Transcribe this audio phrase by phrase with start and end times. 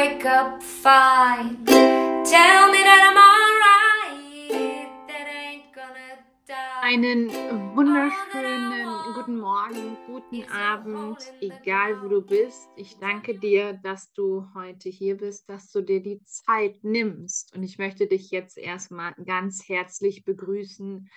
[0.00, 1.62] wake up fine.
[1.66, 4.88] Tell me that I'm alright.
[5.08, 6.80] That ain't gonna die.
[6.82, 7.28] Einen
[7.76, 12.70] wunderschönen guten Morgen, guten Abend, egal wo du bist.
[12.76, 17.54] Ich danke dir, dass du heute hier bist, dass du dir die Zeit nimmst.
[17.54, 21.10] Und ich möchte dich jetzt erstmal ganz herzlich begrüßen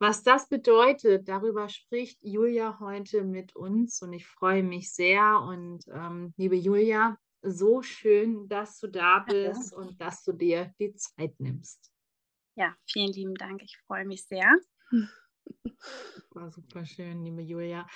[0.00, 5.42] Was das bedeutet, darüber spricht Julia heute mit uns und ich freue mich sehr.
[5.46, 9.78] Und ähm, liebe Julia, so schön, dass du da bist ja.
[9.78, 11.92] und dass du dir die Zeit nimmst.
[12.56, 13.62] Ja, vielen lieben Dank.
[13.62, 14.48] Ich freue mich sehr.
[16.30, 17.86] War super schön, liebe Julia.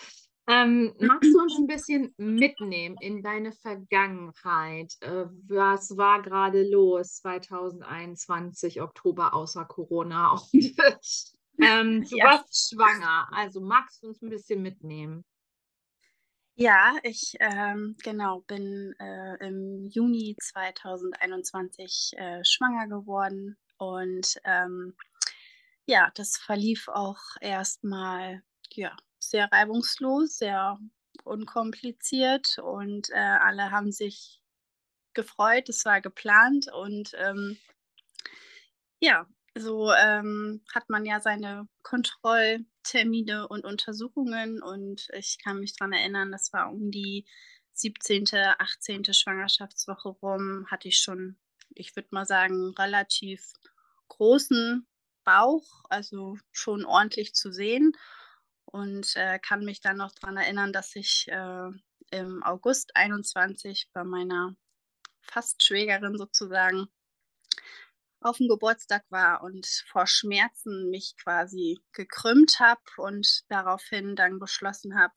[0.47, 4.93] Ähm, magst du uns ein bisschen mitnehmen in deine Vergangenheit?
[5.01, 10.33] Äh, was war gerade los 2021, Oktober außer Corona?
[10.53, 12.25] Und, ähm, du ja.
[12.27, 15.25] warst schwanger, also magst du uns ein bisschen mitnehmen?
[16.57, 24.95] Ja, ich ähm, genau bin äh, im Juni 2021 äh, schwanger geworden und ähm,
[25.87, 30.79] ja, das verlief auch erstmal ja, sehr reibungslos, sehr
[31.25, 34.41] unkompliziert und äh, alle haben sich
[35.13, 37.59] gefreut, es war geplant und ähm,
[39.01, 39.27] ja,
[39.57, 46.33] so ähm, hat man ja seine Kontrolltermine und Untersuchungen und ich kann mich daran erinnern,
[46.33, 47.25] das war um die
[47.75, 48.27] 17.,
[48.59, 49.13] 18.
[49.13, 51.37] Schwangerschaftswoche rum, hatte ich schon,
[51.75, 53.53] ich würde mal sagen, relativ
[54.09, 54.87] großen
[55.25, 57.93] Bauch, also schon ordentlich zu sehen.
[58.67, 61.71] Und äh, kann mich dann noch daran erinnern, dass ich äh,
[62.11, 64.57] im August 21 bei meiner
[65.23, 66.89] Fastschwägerin sozusagen
[68.25, 74.99] auf dem Geburtstag war und vor Schmerzen mich quasi gekrümmt habe und daraufhin dann beschlossen
[74.99, 75.15] habe,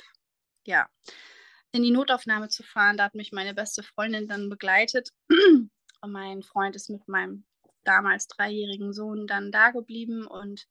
[0.66, 0.90] ja,
[1.72, 2.98] in die Notaufnahme zu fahren.
[2.98, 5.12] Da hat mich meine beste Freundin dann begleitet.
[6.00, 7.44] Und mein Freund ist mit meinem
[7.84, 10.68] damals dreijährigen Sohn dann da geblieben und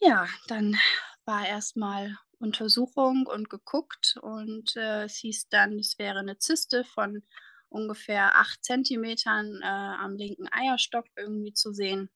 [0.00, 0.76] ja, dann
[1.24, 7.22] war erstmal Untersuchung und geguckt und äh, es hieß dann, es wäre eine Zyste von
[7.68, 12.10] ungefähr acht Zentimetern äh, am linken Eierstock irgendwie zu sehen.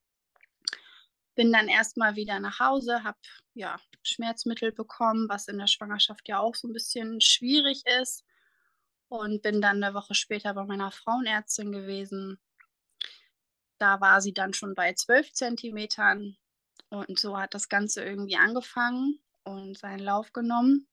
[1.34, 3.18] Bin dann erstmal wieder nach Hause, habe
[3.54, 8.24] ja Schmerzmittel bekommen, was in der Schwangerschaft ja auch so ein bisschen schwierig ist.
[9.08, 12.38] Und bin dann eine Woche später bei meiner Frauenärztin gewesen,
[13.80, 16.36] da war sie dann schon bei 12 Zentimetern
[16.90, 20.86] und so hat das Ganze irgendwie angefangen und seinen Lauf genommen.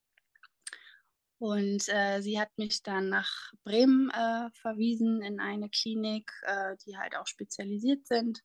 [1.38, 6.98] Und äh, sie hat mich dann nach Bremen äh, verwiesen in eine Klinik, äh, die
[6.98, 8.42] halt auch spezialisiert sind.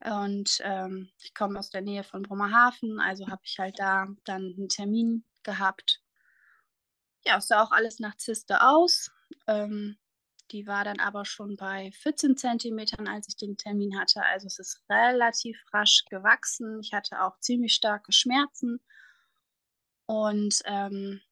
[0.00, 4.54] Und ähm, ich komme aus der Nähe von Bremerhaven, also habe ich halt da dann
[4.56, 6.02] einen Termin gehabt.
[7.24, 9.10] Ja, es sah auch alles nach Zyste aus.
[9.46, 9.96] Ähm,
[10.50, 14.22] die war dann aber schon bei 14 Zentimetern, als ich den Termin hatte.
[14.22, 16.80] Also es ist relativ rasch gewachsen.
[16.80, 18.78] Ich hatte auch ziemlich starke Schmerzen.
[20.06, 21.22] Und ähm,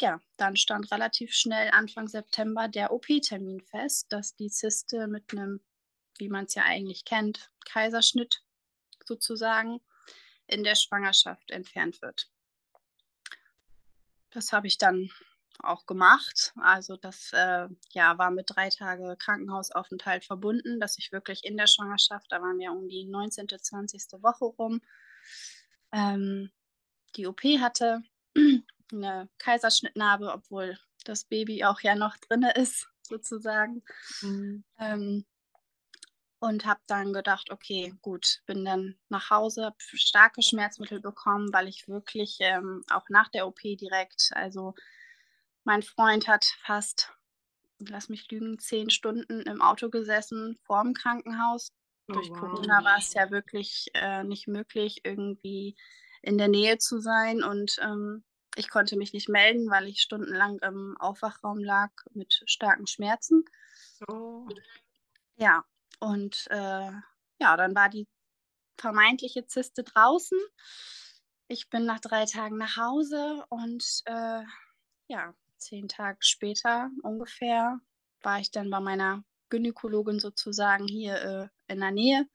[0.00, 5.60] ja, dann stand relativ schnell Anfang September der OP-Termin fest, dass die Zyste mit einem,
[6.18, 8.42] wie man es ja eigentlich kennt, Kaiserschnitt
[9.04, 9.80] sozusagen
[10.46, 12.30] in der Schwangerschaft entfernt wird.
[14.30, 15.10] Das habe ich dann
[15.60, 16.52] auch gemacht.
[16.60, 21.66] Also das äh, ja, war mit drei Tage Krankenhausaufenthalt verbunden, dass ich wirklich in der
[21.66, 24.22] Schwangerschaft, da waren wir um die 19., 20.
[24.22, 24.80] Woche rum,
[25.92, 26.50] ähm,
[27.16, 28.02] die OP hatte,
[28.92, 33.82] eine Kaiserschnittnarbe, obwohl das Baby auch ja noch drin ist, sozusagen.
[34.22, 34.64] Mhm.
[34.78, 35.26] Ähm,
[36.40, 41.68] und habe dann gedacht, okay, gut, bin dann nach Hause, habe starke Schmerzmittel bekommen, weil
[41.68, 44.74] ich wirklich ähm, auch nach der OP direkt, also
[45.64, 47.14] mein Freund hat fast
[47.78, 51.72] lass mich lügen, zehn Stunden im Auto gesessen vorm Krankenhaus.
[52.08, 52.38] Oh, Durch wow.
[52.38, 55.76] Corona war es ja wirklich äh, nicht möglich, irgendwie
[56.22, 57.42] in der Nähe zu sein.
[57.42, 58.24] Und ähm,
[58.56, 63.44] ich konnte mich nicht melden, weil ich stundenlang im Aufwachraum lag mit starken Schmerzen.
[64.08, 64.48] Oh.
[65.36, 65.64] Ja,
[66.00, 66.90] und äh,
[67.40, 68.06] ja, dann war die
[68.78, 70.38] vermeintliche Zyste draußen.
[71.48, 74.42] Ich bin nach drei Tagen nach Hause und äh,
[75.08, 77.80] ja, zehn Tage später ungefähr
[78.22, 82.26] war ich dann bei meiner Gynäkologin sozusagen hier äh, in der Nähe.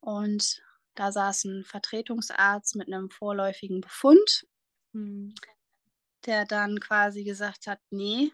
[0.00, 0.62] Und
[0.94, 4.46] da saß ein Vertretungsarzt mit einem vorläufigen Befund,
[4.94, 5.34] Hm.
[6.24, 8.32] der dann quasi gesagt hat, nee,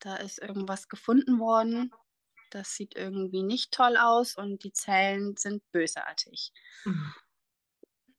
[0.00, 1.92] da ist irgendwas gefunden worden.
[2.50, 6.52] Das sieht irgendwie nicht toll aus und die Zellen sind bösartig.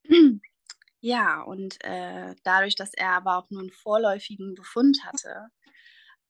[0.05, 0.41] Hm.
[0.99, 5.49] Ja, und äh, dadurch, dass er aber auch nur einen vorläufigen Befund hatte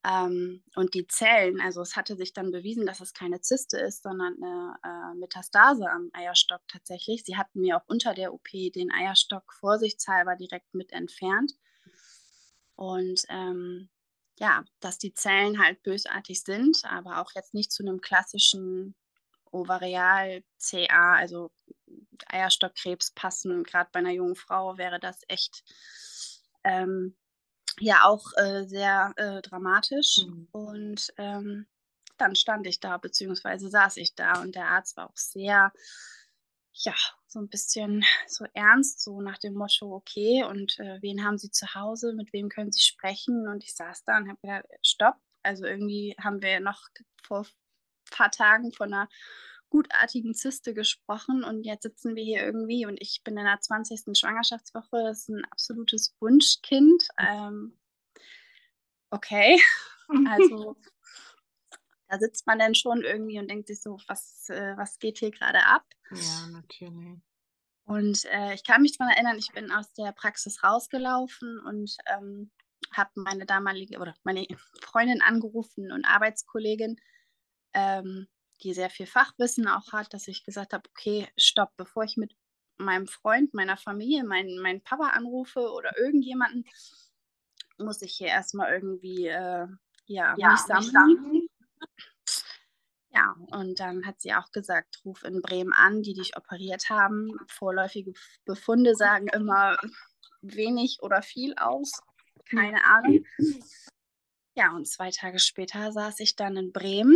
[0.07, 4.04] ähm, und die Zellen, also es hatte sich dann bewiesen, dass es keine Zyste ist,
[4.04, 7.25] sondern eine äh, Metastase am Eierstock tatsächlich.
[7.25, 11.54] Sie hatten mir auch unter der OP den Eierstock vorsichtshalber direkt mit entfernt.
[12.75, 13.89] Und ähm,
[14.39, 18.95] ja, dass die Zellen halt bösartig sind, aber auch jetzt nicht zu einem klassischen
[19.51, 21.51] Ovarial-CA, also
[22.27, 23.63] Eierstockkrebs passen.
[23.63, 25.63] Gerade bei einer jungen Frau wäre das echt
[26.63, 27.18] ähm,
[27.79, 30.19] ja auch äh, sehr äh, dramatisch.
[30.25, 30.47] Mhm.
[30.51, 31.68] Und ähm,
[32.18, 35.71] dann stand ich da, beziehungsweise saß ich da und der Arzt war auch sehr,
[36.74, 36.95] ja,
[37.27, 41.51] so ein bisschen so ernst, so nach dem Motto, okay, und äh, wen haben Sie
[41.51, 43.47] zu Hause, mit wem können Sie sprechen?
[43.47, 46.88] Und ich saß da und habe gedacht, stopp, also irgendwie haben wir noch
[47.23, 47.45] vor ein
[48.12, 49.09] paar Tagen von einer
[49.69, 54.18] gutartigen Zyste gesprochen und jetzt sitzen wir hier irgendwie und ich bin in der 20.
[54.18, 57.08] Schwangerschaftswoche, das ist ein absolutes Wunschkind.
[57.19, 57.78] Ähm,
[59.10, 59.60] okay,
[60.30, 60.78] also
[62.08, 65.31] da sitzt man dann schon irgendwie und denkt sich so, was, äh, was geht hier
[65.31, 65.86] gerade ab?
[66.12, 67.19] Ja, natürlich.
[67.86, 72.52] Und äh, ich kann mich daran erinnern, ich bin aus der Praxis rausgelaufen und ähm,
[72.92, 74.46] habe meine damalige oder meine
[74.81, 77.00] Freundin angerufen und Arbeitskollegin,
[77.74, 78.28] ähm,
[78.63, 82.36] die sehr viel Fachwissen auch hat, dass ich gesagt habe, okay, stopp, bevor ich mit
[82.77, 86.65] meinem Freund, meiner Familie, meinen mein Papa anrufe oder irgendjemanden,
[87.77, 89.68] muss ich hier erstmal irgendwie äh,
[90.06, 91.48] ja, Ja, mich mich sammeln.
[93.09, 97.31] Ja, und dann hat sie auch gesagt, ruf in Bremen an, die dich operiert haben.
[97.48, 98.13] Vorläufige
[98.45, 99.77] Befunde sagen immer
[100.42, 102.00] wenig oder viel aus.
[102.50, 103.25] Keine Ahnung.
[104.56, 107.15] Ja, und zwei Tage später saß ich dann in Bremen.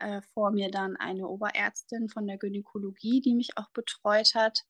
[0.00, 4.60] Äh, vor mir dann eine Oberärztin von der Gynäkologie, die mich auch betreut hat,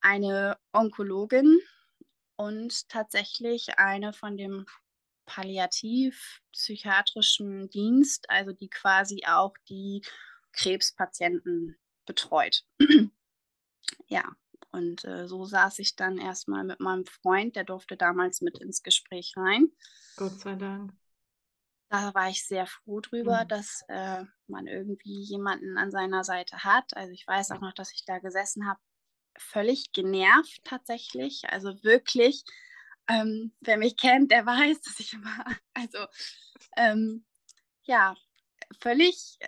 [0.00, 1.58] eine Onkologin
[2.36, 4.66] und tatsächlich eine von dem
[5.26, 10.02] palliativ-psychiatrischen Dienst, also die quasi auch die
[10.52, 11.76] Krebspatienten
[12.06, 12.64] betreut.
[14.06, 14.36] ja,
[14.70, 18.82] und äh, so saß ich dann erstmal mit meinem Freund, der durfte damals mit ins
[18.82, 19.72] Gespräch rein.
[20.16, 20.92] Gott sei Dank.
[21.88, 23.48] Da war ich sehr froh drüber, Mhm.
[23.48, 26.96] dass äh, man irgendwie jemanden an seiner Seite hat.
[26.96, 28.80] Also ich weiß auch noch, dass ich da gesessen habe,
[29.38, 31.44] völlig genervt tatsächlich.
[31.50, 32.44] Also wirklich,
[33.08, 35.44] ähm, wer mich kennt, der weiß, dass ich immer,
[35.74, 36.06] also
[36.76, 37.26] ähm,
[37.84, 38.16] ja,
[38.80, 39.38] völlig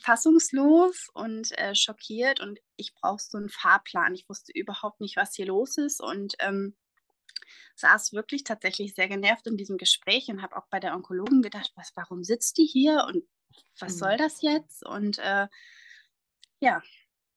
[0.00, 4.14] fassungslos und äh, schockiert und ich brauche so einen Fahrplan.
[4.14, 6.76] Ich wusste überhaupt nicht, was hier los ist und ähm,
[7.76, 11.72] saß wirklich tatsächlich sehr genervt in diesem Gespräch und habe auch bei der Onkologin gedacht,
[11.74, 13.24] was, warum sitzt die hier und
[13.78, 13.98] was Mhm.
[13.98, 14.84] soll das jetzt?
[14.84, 15.48] Und äh,
[16.60, 16.82] ja,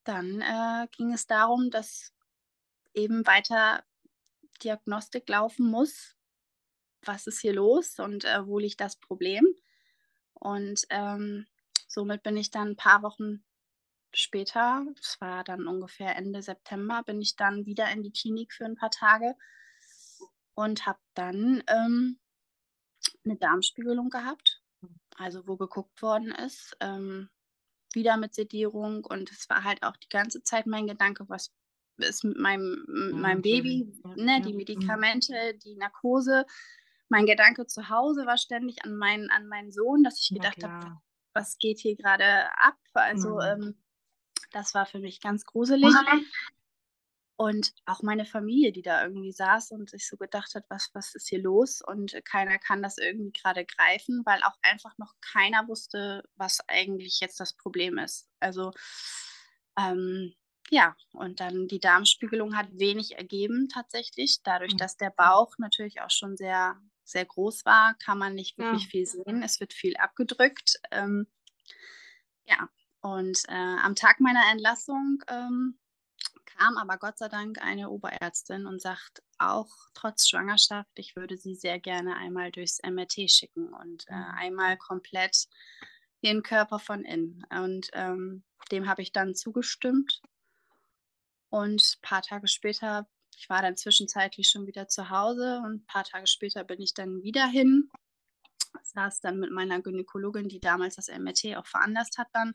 [0.03, 2.13] dann äh, ging es darum, dass
[2.93, 3.83] eben weiter
[4.63, 6.15] Diagnostik laufen muss.
[7.03, 9.45] Was ist hier los und äh, wo liegt das Problem?
[10.33, 11.47] Und ähm,
[11.87, 13.43] somit bin ich dann ein paar Wochen
[14.13, 18.65] später, es war dann ungefähr Ende September, bin ich dann wieder in die Klinik für
[18.65, 19.35] ein paar Tage
[20.59, 22.19] und habe dann ähm,
[23.23, 24.61] eine Darmspiegelung gehabt,
[25.15, 27.29] also wo geguckt worden ist, ähm,
[27.93, 31.53] wieder mit Sedierung und es war halt auch die ganze Zeit mein Gedanke, was
[31.97, 34.57] ist mit meinem, mit meinem Baby, ne, die Mhm.
[34.57, 36.45] Medikamente, die Narkose.
[37.09, 40.75] Mein Gedanke zu Hause war ständig an meinen, an meinen Sohn, dass ich gedacht habe,
[41.33, 42.77] was geht hier gerade ab?
[42.93, 43.41] Also Mhm.
[43.41, 43.77] ähm,
[44.51, 45.93] das war für mich ganz gruselig.
[47.41, 51.15] Und auch meine Familie, die da irgendwie saß und sich so gedacht hat, was, was
[51.15, 51.81] ist hier los?
[51.81, 56.59] Und äh, keiner kann das irgendwie gerade greifen, weil auch einfach noch keiner wusste, was
[56.67, 58.27] eigentlich jetzt das Problem ist.
[58.41, 58.73] Also
[59.77, 60.33] ähm,
[60.69, 64.77] ja, und dann die Darmspiegelung hat wenig ergeben tatsächlich, dadurch, Mhm.
[64.77, 68.89] dass der Bauch natürlich auch schon sehr, sehr groß war, kann man nicht wirklich Ja.
[68.89, 69.41] viel sehen.
[69.43, 70.75] Es wird viel abgedrückt.
[70.91, 71.27] Ähm,
[72.45, 72.69] ja,
[73.01, 75.78] und äh, am Tag meiner Entlassung ähm,
[76.59, 81.55] kam aber Gott sei Dank eine Oberärztin und sagt, auch trotz Schwangerschaft, ich würde sie
[81.55, 84.31] sehr gerne einmal durchs MRT schicken und äh, Mhm.
[84.37, 85.47] einmal komplett
[86.23, 87.45] den Körper von innen.
[87.49, 90.21] Und ähm, dem habe ich dann zugestimmt.
[91.49, 95.85] Und ein paar Tage später, ich war dann zwischenzeitlich schon wieder zu Hause und ein
[95.85, 97.89] paar Tage später bin ich dann wieder hin,
[98.83, 102.53] saß dann mit meiner Gynäkologin, die damals das MRT auch veranlasst hat, dann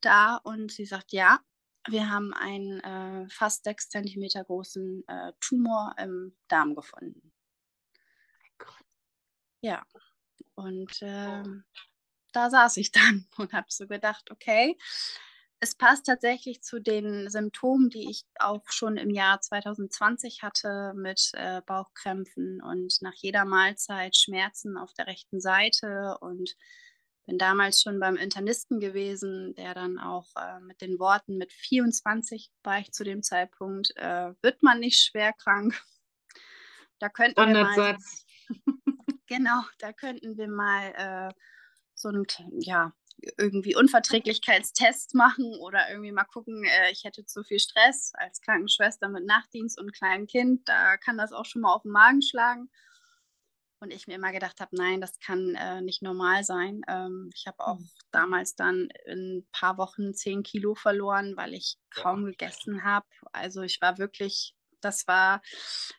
[0.00, 1.40] da und sie sagt, ja,
[1.88, 7.32] wir haben einen äh, fast sechs Zentimeter großen äh, Tumor im Darm gefunden.
[9.62, 9.82] Ja,
[10.54, 11.64] und ähm,
[12.32, 14.76] da saß ich dann und habe so gedacht, okay,
[15.62, 21.32] es passt tatsächlich zu den Symptomen, die ich auch schon im Jahr 2020 hatte mit
[21.34, 26.56] äh, Bauchkrämpfen und nach jeder Mahlzeit Schmerzen auf der rechten Seite und
[27.30, 32.50] bin damals schon beim Internisten gewesen, der dann auch äh, mit den Worten mit 24
[32.64, 35.80] war ich zu dem Zeitpunkt, äh, wird man nicht schwer krank.
[36.98, 37.96] Da könnten wir mal.
[39.26, 41.32] Genau, da könnten wir mal äh,
[41.94, 42.24] so einen,
[42.58, 42.92] ja,
[43.38, 49.08] irgendwie Unverträglichkeitstest machen oder irgendwie mal gucken, äh, ich hätte zu viel Stress als Krankenschwester
[49.08, 52.70] mit Nachtdienst und kleinem Kind, da kann das auch schon mal auf den Magen schlagen.
[53.82, 56.82] Und ich mir immer gedacht habe, nein, das kann äh, nicht normal sein.
[56.86, 57.88] Ähm, ich habe auch Mhm.
[58.12, 63.06] damals dann in ein paar Wochen 10 Kilo verloren, weil ich kaum gegessen habe.
[63.32, 65.40] Also ich war wirklich, das war,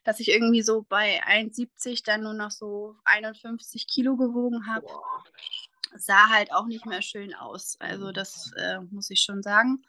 [0.04, 4.86] dass ich irgendwie so bei 1,70 dann nur noch so 51 Kilo gewogen habe.
[5.96, 7.78] Sah halt auch nicht mehr schön aus.
[7.80, 8.14] Also Mhm.
[8.14, 9.84] das äh, muss ich schon sagen.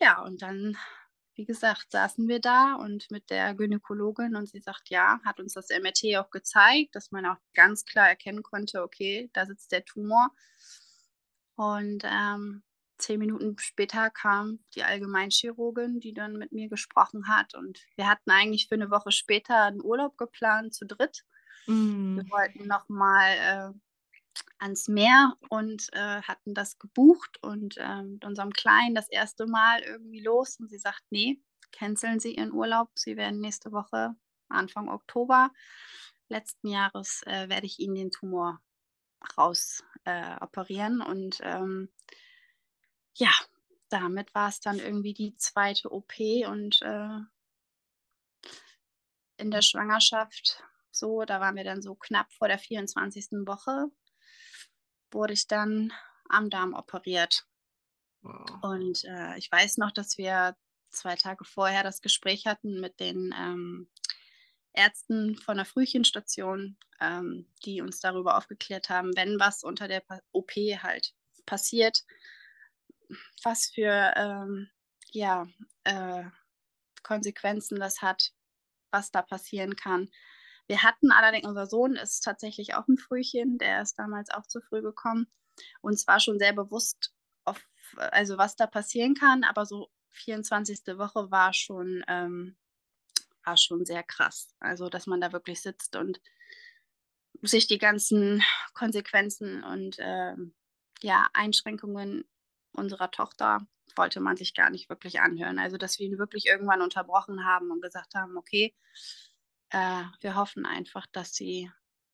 [0.00, 0.76] Ja, und dann,
[1.34, 5.54] wie gesagt, saßen wir da und mit der Gynäkologin und sie sagt, ja, hat uns
[5.54, 9.84] das MRT auch gezeigt, dass man auch ganz klar erkennen konnte, okay, da sitzt der
[9.84, 10.30] Tumor.
[11.56, 12.62] Und ähm,
[12.98, 17.54] zehn Minuten später kam die Allgemeinchirurgin, die dann mit mir gesprochen hat.
[17.54, 21.24] Und wir hatten eigentlich für eine Woche später einen Urlaub geplant, zu dritt.
[22.14, 22.30] Wir Mhm.
[22.30, 23.78] wollten nochmal äh,
[24.58, 29.80] ans Meer und äh, hatten das gebucht und ähm, mit unserem Kleinen das erste Mal
[29.82, 30.58] irgendwie los.
[30.58, 31.40] Und sie sagt, nee,
[31.72, 32.90] canceln Sie Ihren Urlaub.
[32.94, 34.14] Sie werden nächste Woche,
[34.48, 35.50] Anfang Oktober
[36.32, 38.60] letzten Jahres, äh, werde ich Ihnen den Tumor
[39.38, 41.00] raus äh, operieren.
[41.00, 41.92] Und ähm,
[43.14, 43.30] ja,
[43.88, 46.14] damit war es dann irgendwie die zweite OP
[46.48, 47.18] und äh,
[49.36, 53.46] in der Schwangerschaft so, da waren wir dann so knapp vor der 24.
[53.46, 53.90] Woche,
[55.12, 55.92] wurde ich dann
[56.28, 57.46] am Darm operiert.
[58.22, 58.62] Wow.
[58.62, 60.56] Und äh, ich weiß noch, dass wir
[60.90, 63.88] zwei Tage vorher das Gespräch hatten mit den ähm,
[64.72, 70.02] Ärzten von der Frühchenstation, ähm, die uns darüber aufgeklärt haben, wenn was unter der
[70.32, 71.14] OP halt
[71.46, 72.04] passiert,
[73.42, 74.70] was für ähm,
[75.10, 75.46] ja,
[75.84, 76.24] äh,
[77.02, 78.32] Konsequenzen das hat,
[78.90, 80.10] was da passieren kann.
[80.72, 84.62] Wir hatten allerdings, unser Sohn ist tatsächlich auch ein Frühchen, der ist damals auch zu
[84.62, 85.26] früh gekommen.
[85.82, 87.12] Uns war schon sehr bewusst,
[87.44, 87.62] auf,
[87.98, 90.96] also was da passieren kann, aber so 24.
[90.96, 92.56] Woche war schon, ähm,
[93.44, 94.54] war schon sehr krass.
[94.60, 96.22] Also, dass man da wirklich sitzt und
[97.42, 100.54] sich die ganzen Konsequenzen und ähm,
[101.02, 102.24] ja, Einschränkungen
[102.72, 103.58] unserer Tochter
[103.94, 105.58] wollte man sich gar nicht wirklich anhören.
[105.58, 108.74] Also, dass wir ihn wirklich irgendwann unterbrochen haben und gesagt haben, okay,
[109.72, 111.70] äh, wir hoffen einfach, dass sie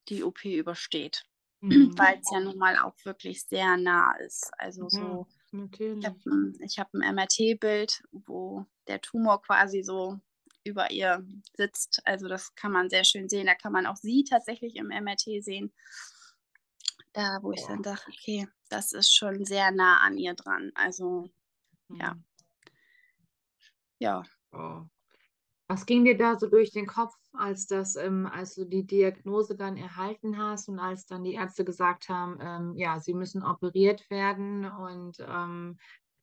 [0.08, 1.24] die OP übersteht,
[1.60, 1.70] Mhm.
[1.98, 4.50] weil es ja nun mal auch wirklich sehr nah ist.
[4.58, 6.06] Also Ja, so, ich natürlich.
[6.06, 10.18] habe ein, ich hab ein MRT-Bild, wo der Tumor quasi so
[10.64, 11.24] über ihr
[11.56, 12.02] sitzt.
[12.04, 13.46] Also das kann man sehr schön sehen.
[13.46, 15.72] Da kann man auch sie tatsächlich im MRT sehen.
[17.12, 20.72] Da, wo ich dann dachte, okay, das ist schon sehr nah an ihr dran.
[20.74, 21.28] Also
[21.98, 22.14] ja.
[22.14, 22.24] Mhm.
[23.98, 24.22] ja,
[24.52, 24.88] Oh.
[25.70, 29.54] Was ging dir da so durch den Kopf, als das, ähm, als du die Diagnose
[29.54, 34.08] dann erhalten hast und als dann die Ärzte gesagt haben, ähm, ja, sie müssen operiert
[34.10, 35.78] werden und ähm,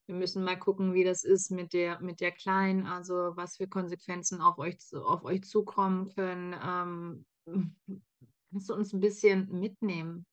[0.08, 3.68] wir müssen mal gucken, wie das ist mit der, mit der Kleinen, also was für
[3.68, 6.56] Konsequenzen auf euch, auf euch zukommen können.
[6.64, 7.26] Ähm,
[8.52, 10.26] kannst du uns ein bisschen mitnehmen?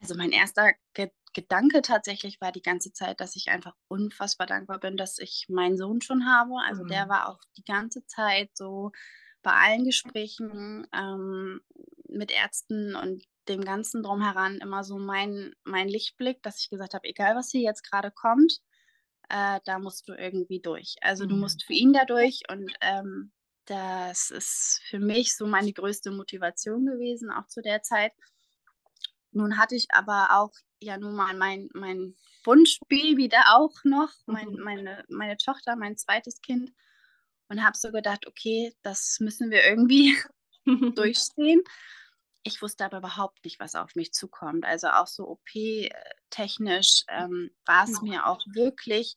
[0.00, 4.80] Also mein erster Ge Gedanke tatsächlich war die ganze Zeit, dass ich einfach unfassbar dankbar
[4.80, 6.54] bin, dass ich meinen Sohn schon habe.
[6.66, 7.08] Also der Mhm.
[7.08, 8.90] war auch die ganze Zeit so
[9.42, 11.60] bei allen Gesprächen ähm,
[12.08, 17.08] mit Ärzten und dem Ganzen drumheran immer so mein, mein Lichtblick, dass ich gesagt habe,
[17.08, 18.60] egal was hier jetzt gerade kommt,
[19.28, 20.96] äh, da musst du irgendwie durch.
[21.02, 21.36] Also du Mhm.
[21.36, 23.32] musst für ihn da durch und ähm,
[23.66, 28.12] das ist für mich so meine größte Motivation gewesen, auch zu der Zeit.
[29.32, 34.48] Nun hatte ich aber auch ja nun mal mein, mein Wunschbaby da auch noch, mein,
[34.48, 34.56] Mhm.
[34.56, 36.72] meine, meine Tochter, mein zweites Kind.
[37.48, 40.16] Und habe so gedacht, okay, das müssen wir irgendwie
[40.94, 41.62] durchstehen.
[42.44, 44.64] Ich wusste aber überhaupt nicht, was auf mich zukommt.
[44.64, 49.16] Also auch so OP-technisch ähm, war es mir auch wirklich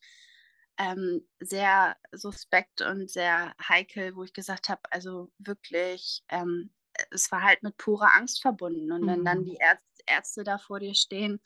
[0.78, 6.74] ähm, sehr suspekt und sehr heikel, wo ich gesagt habe, also wirklich, ähm,
[7.12, 8.92] es war halt mit purer Angst verbunden.
[8.92, 9.46] Und wenn dann Mhm.
[9.46, 11.42] die Ärz Ärzte da vor dir stehen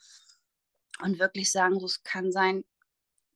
[1.02, 2.64] und wirklich sagen, so, es kann sein,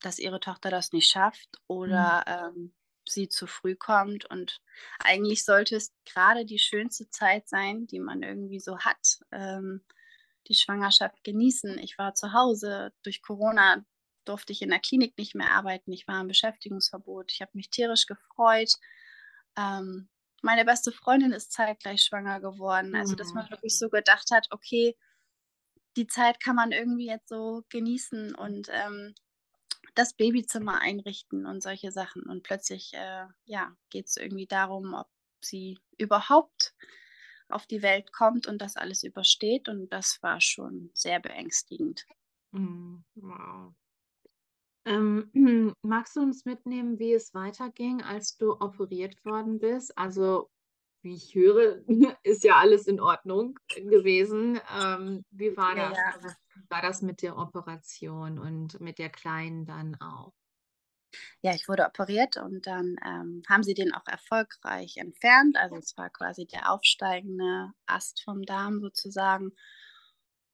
[0.00, 2.74] dass ihre Tochter das nicht schafft oder ähm,
[3.08, 4.24] sie zu früh kommt.
[4.26, 4.60] Und
[4.98, 9.84] eigentlich sollte es gerade die schönste Zeit sein, die man irgendwie so hat, ähm,
[10.48, 11.78] die Schwangerschaft genießen.
[11.78, 12.92] Ich war zu Hause.
[13.02, 13.84] Durch Corona
[14.24, 15.92] durfte ich in der Klinik nicht mehr arbeiten.
[15.92, 17.32] Ich war im Beschäftigungsverbot.
[17.32, 18.74] Ich habe mich tierisch gefreut.
[19.56, 20.08] Ähm,
[20.42, 22.96] meine beste Freundin ist zeitgleich schwanger geworden.
[22.96, 23.50] Also, dass man Mhm.
[23.50, 24.96] wirklich so gedacht hat, okay,
[25.96, 29.14] die Zeit kann man irgendwie jetzt so genießen und ähm,
[29.94, 32.22] das Babyzimmer einrichten und solche Sachen.
[32.22, 35.08] Und plötzlich, äh, ja, geht es irgendwie darum, ob
[35.42, 36.74] sie überhaupt
[37.48, 39.68] auf die Welt kommt und das alles übersteht.
[39.68, 42.06] Und das war schon sehr beängstigend.
[42.52, 43.04] Mhm.
[43.16, 43.74] Wow.
[44.84, 45.30] Ähm,
[45.82, 49.96] magst du uns mitnehmen, wie es weiterging, als du operiert worden bist?
[49.96, 50.50] Also,
[51.02, 51.82] wie ich höre,
[52.22, 54.60] ist ja alles in Ordnung gewesen.
[54.78, 55.96] Ähm, wie war das?
[55.96, 56.36] ja.
[56.68, 60.32] War das mit der Operation und mit der Kleinen dann auch?
[61.42, 65.56] Ja, ich wurde operiert und dann ähm, haben sie den auch erfolgreich entfernt.
[65.56, 69.52] Also es war quasi der aufsteigende Ast vom Darm sozusagen.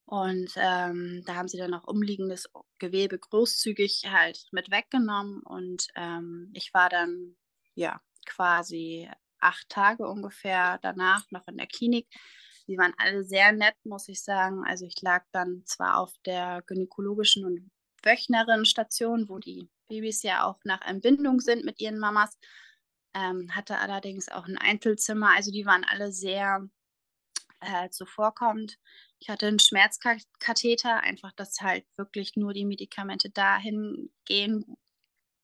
[0.06, 5.42] Und ähm, da haben sie dann auch umliegendes Gewebe großzügig halt mit weggenommen.
[5.42, 7.36] Und ähm, ich war dann
[7.74, 9.08] ja quasi
[9.40, 12.08] acht Tage ungefähr danach noch in der Klinik.
[12.66, 14.62] Sie waren alle sehr nett, muss ich sagen.
[14.66, 17.70] Also ich lag dann zwar auf der gynäkologischen und
[18.02, 22.38] Wöchnerinnenstation, wo die Babys ja auch nach Entbindung sind mit ihren Mamas,
[23.14, 25.30] ähm, hatte allerdings auch ein Einzelzimmer.
[25.34, 26.68] Also die waren alle sehr
[27.60, 28.78] äh, zuvorkommend.
[29.18, 34.76] Ich hatte einen Schmerzkatheter, einfach, dass halt wirklich nur die Medikamente dahin gehen,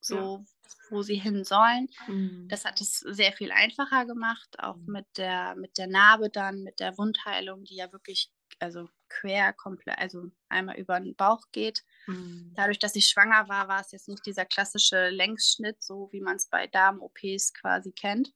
[0.04, 0.44] so
[0.90, 1.88] wo sie hin sollen.
[2.06, 2.48] Mhm.
[2.48, 4.86] Das hat es sehr viel einfacher gemacht, auch Mhm.
[4.86, 9.98] mit der, mit der Narbe dann, mit der Wundheilung, die ja wirklich, also quer komplett,
[9.98, 11.82] also einmal über den Bauch geht.
[12.06, 12.54] Mhm.
[12.54, 16.36] Dadurch, dass ich schwanger war, war es jetzt nicht dieser klassische Längsschnitt, so wie man
[16.36, 18.32] es bei Darm-OPs quasi kennt.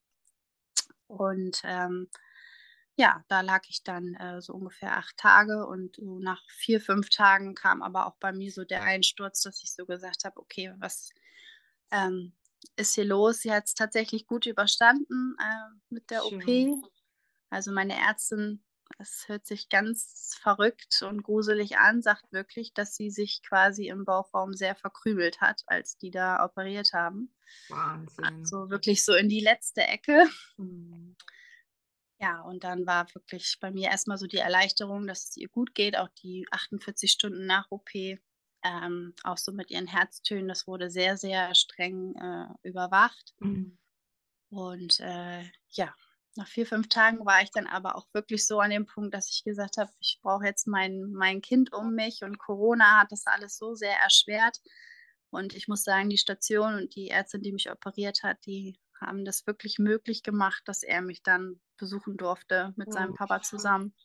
[1.07, 2.09] Und ähm,
[2.97, 7.09] ja, da lag ich dann äh, so ungefähr acht Tage und so nach vier, fünf
[7.09, 10.73] Tagen kam aber auch bei mir so der Einsturz, dass ich so gesagt habe, okay,
[10.79, 11.11] was
[11.91, 12.33] ähm,
[12.75, 13.41] ist hier los?
[13.41, 16.73] Sie hat es tatsächlich gut überstanden äh, mit der Schön.
[16.73, 16.91] OP.
[17.49, 18.63] Also meine Ärztin,
[18.97, 24.05] es hört sich ganz verrückt und gruselig an, sagt wirklich, dass sie sich quasi im
[24.05, 27.33] Bauchraum sehr verkrümelt hat, als die da operiert haben.
[27.69, 28.25] Wahnsinn.
[28.25, 30.25] Also wirklich so in die letzte Ecke.
[30.57, 31.15] Mhm.
[32.21, 35.73] Ja, und dann war wirklich bei mir erstmal so die Erleichterung, dass es ihr gut
[35.73, 37.89] geht, auch die 48 Stunden nach OP,
[38.63, 40.47] ähm, auch so mit ihren Herztönen.
[40.47, 43.33] Das wurde sehr, sehr streng äh, überwacht.
[43.39, 43.77] Mhm.
[44.49, 45.93] Und äh, ja,
[46.35, 49.29] nach vier, fünf Tagen war ich dann aber auch wirklich so an dem Punkt, dass
[49.29, 53.25] ich gesagt habe, ich brauche jetzt mein, mein Kind um mich und Corona hat das
[53.25, 54.59] alles so sehr erschwert.
[55.31, 59.25] Und ich muss sagen, die Station und die Ärztin, die mich operiert hat, die haben
[59.25, 63.43] das wirklich möglich gemacht, dass er mich dann besuchen durfte mit seinem Oh, Papa schön.
[63.43, 63.95] zusammen.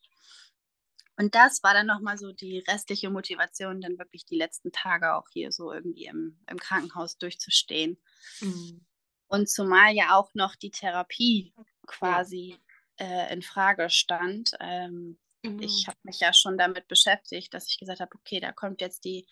[1.17, 5.29] Und das war dann nochmal so die restliche Motivation, dann wirklich die letzten Tage auch
[5.33, 8.01] hier so irgendwie im, im Krankenhaus durchzustehen.
[8.41, 8.85] Mhm.
[9.29, 11.55] Und zumal ja auch noch die Therapie
[11.87, 12.59] quasi
[12.99, 14.53] äh, in Frage stand.
[14.61, 15.63] Ähm, Genau.
[15.63, 19.05] ich habe mich ja schon damit beschäftigt, dass ich gesagt habe, okay, da kommt jetzt
[19.05, 19.27] die,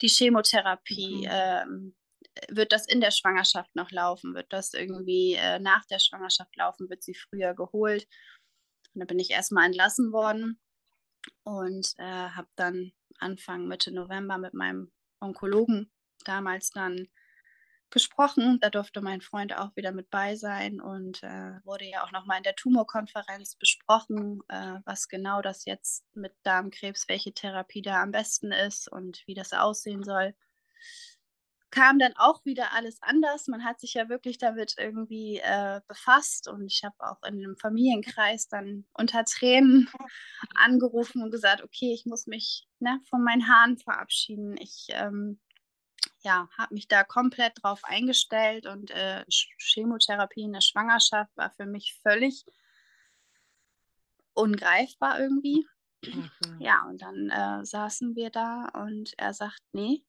[0.00, 1.18] die Chemotherapie.
[1.18, 1.28] Mhm.
[1.30, 1.96] Ähm,
[2.48, 4.34] wird das in der Schwangerschaft noch laufen?
[4.34, 6.90] Wird das irgendwie äh, nach der Schwangerschaft laufen?
[6.90, 8.08] Wird sie früher geholt?
[8.92, 10.60] Und dann bin ich erstmal entlassen worden
[11.44, 15.90] und äh, habe dann Anfang Mitte November mit meinem Onkologen
[16.24, 17.08] damals dann
[17.90, 18.58] gesprochen.
[18.60, 22.38] Da durfte mein Freund auch wieder mit bei sein und äh, wurde ja auch nochmal
[22.38, 28.10] in der Tumorkonferenz besprochen, äh, was genau das jetzt mit Darmkrebs, welche Therapie da am
[28.10, 30.34] besten ist und wie das aussehen soll.
[31.72, 33.48] Kam dann auch wieder alles anders.
[33.48, 37.56] Man hat sich ja wirklich damit irgendwie äh, befasst und ich habe auch in einem
[37.56, 39.90] Familienkreis dann unter Tränen
[40.54, 44.56] angerufen und gesagt, okay, ich muss mich ne, von meinen Haaren verabschieden.
[44.58, 45.40] Ich ähm,
[46.20, 49.24] ja, habe mich da komplett drauf eingestellt und äh,
[49.58, 52.44] Chemotherapie in der Schwangerschaft war für mich völlig
[54.34, 55.66] ungreifbar irgendwie.
[56.04, 56.56] Okay.
[56.58, 60.04] Ja, und dann äh, saßen wir da und er sagt, nee,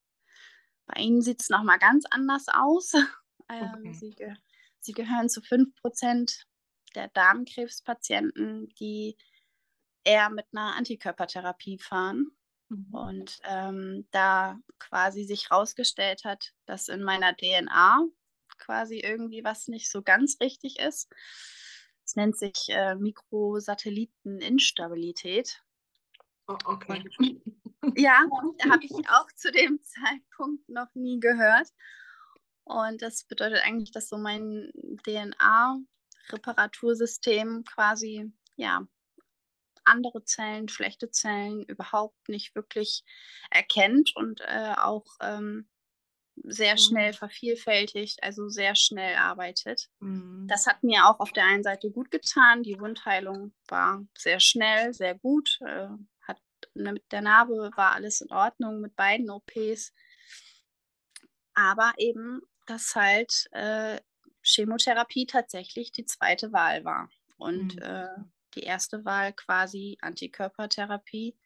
[0.86, 2.94] bei Ihnen sieht es nochmal ganz anders aus.
[3.50, 3.94] ähm, okay.
[3.94, 4.34] Sie, ge
[4.80, 6.46] Sie gehören zu 5%
[6.96, 9.18] der Darmkrebspatienten, die
[10.04, 12.28] eher mit einer Antikörpertherapie fahren.
[12.70, 12.94] Mhm.
[12.94, 18.06] Und ähm, da quasi sich herausgestellt hat, dass in meiner DNA
[18.58, 21.12] quasi irgendwie was nicht so ganz richtig ist.
[22.06, 25.62] Es nennt sich äh, Mikrosatelliteninstabilität.
[26.48, 27.04] Oh, okay.
[27.18, 27.42] Und,
[27.96, 28.24] ja,
[28.70, 31.68] habe ich auch zu dem Zeitpunkt noch nie gehört.
[32.66, 34.72] Und das bedeutet eigentlich, dass so mein
[35.06, 38.88] DNA-Reparatursystem quasi ja
[39.86, 43.04] andere Zellen, schlechte Zellen überhaupt nicht wirklich
[43.52, 45.68] erkennt und äh, auch ähm,
[46.44, 47.16] sehr schnell mhm.
[47.16, 49.90] vervielfältigt, also sehr schnell arbeitet.
[50.00, 50.48] Mhm.
[50.48, 52.64] Das hat mir auch auf der einen Seite gut getan.
[52.64, 55.60] Die Wundheilung war sehr schnell, sehr gut.
[55.66, 55.90] Äh,
[56.74, 59.94] mit der Narbe war alles in Ordnung mit beiden OPs.
[61.54, 64.00] Aber eben, dass halt äh,
[64.42, 67.10] Chemotherapie tatsächlich die zweite Wahl war.
[67.38, 67.82] Und mhm.
[67.82, 68.08] äh,
[68.56, 71.38] die erste Wahl quasi Antikörpertherapie.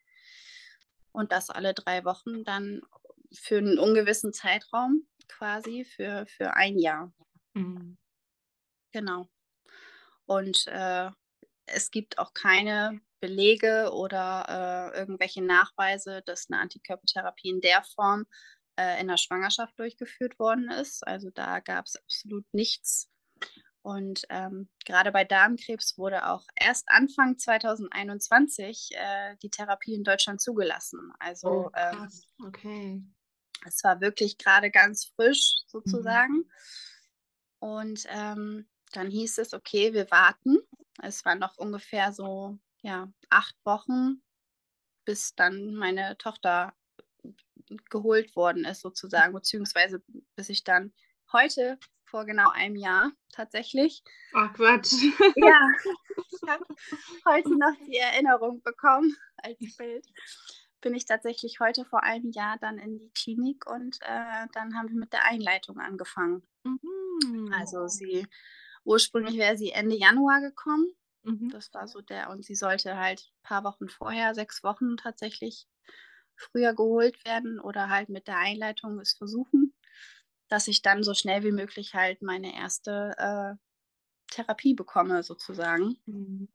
[1.11, 2.81] Und das alle drei Wochen dann
[3.33, 7.13] für einen ungewissen Zeitraum quasi für, für ein Jahr.
[7.53, 7.97] Mhm.
[8.91, 9.27] Genau.
[10.25, 11.09] Und äh,
[11.65, 18.25] es gibt auch keine Belege oder äh, irgendwelche Nachweise, dass eine Antikörpertherapie in der Form
[18.77, 21.05] äh, in der Schwangerschaft durchgeführt worden ist.
[21.05, 23.09] Also da gab es absolut nichts.
[23.81, 30.41] Und ähm, gerade bei Darmkrebs wurde auch erst Anfang 2021 äh, die Therapie in Deutschland
[30.41, 31.11] zugelassen.
[31.19, 32.09] Also oh, ähm,
[32.45, 33.01] okay.
[33.65, 36.33] Es war wirklich gerade ganz frisch sozusagen.
[36.33, 36.51] Mhm.
[37.59, 40.57] Und ähm, dann hieß es, okay, wir warten.
[41.01, 44.21] Es waren noch ungefähr so ja, acht Wochen,
[45.03, 46.73] bis dann meine Tochter
[47.89, 50.01] geholt worden ist, sozusagen, beziehungsweise
[50.37, 50.93] bis ich dann
[51.33, 54.03] heute vor genau einem Jahr tatsächlich.
[54.33, 54.93] Ach Quatsch.
[55.35, 55.67] Ja,
[56.31, 56.65] ich habe
[57.25, 60.05] heute noch die Erinnerung bekommen als Bild.
[60.79, 64.87] Bin ich tatsächlich heute vor einem Jahr dann in die Klinik und äh, dann haben
[64.87, 66.47] wir mit der Einleitung angefangen.
[66.63, 67.51] Mhm.
[67.53, 68.25] Also sie,
[68.85, 70.87] ursprünglich wäre sie Ende Januar gekommen.
[71.27, 71.49] Mhm.
[71.49, 75.67] Das war so der, und sie sollte halt ein paar Wochen vorher, sechs Wochen tatsächlich
[76.35, 79.73] früher geholt werden oder halt mit der Einleitung es versuchen
[80.49, 83.55] dass ich dann so schnell wie möglich halt meine erste äh,
[84.33, 85.97] Therapie bekomme, sozusagen.
[86.05, 86.47] Mhm.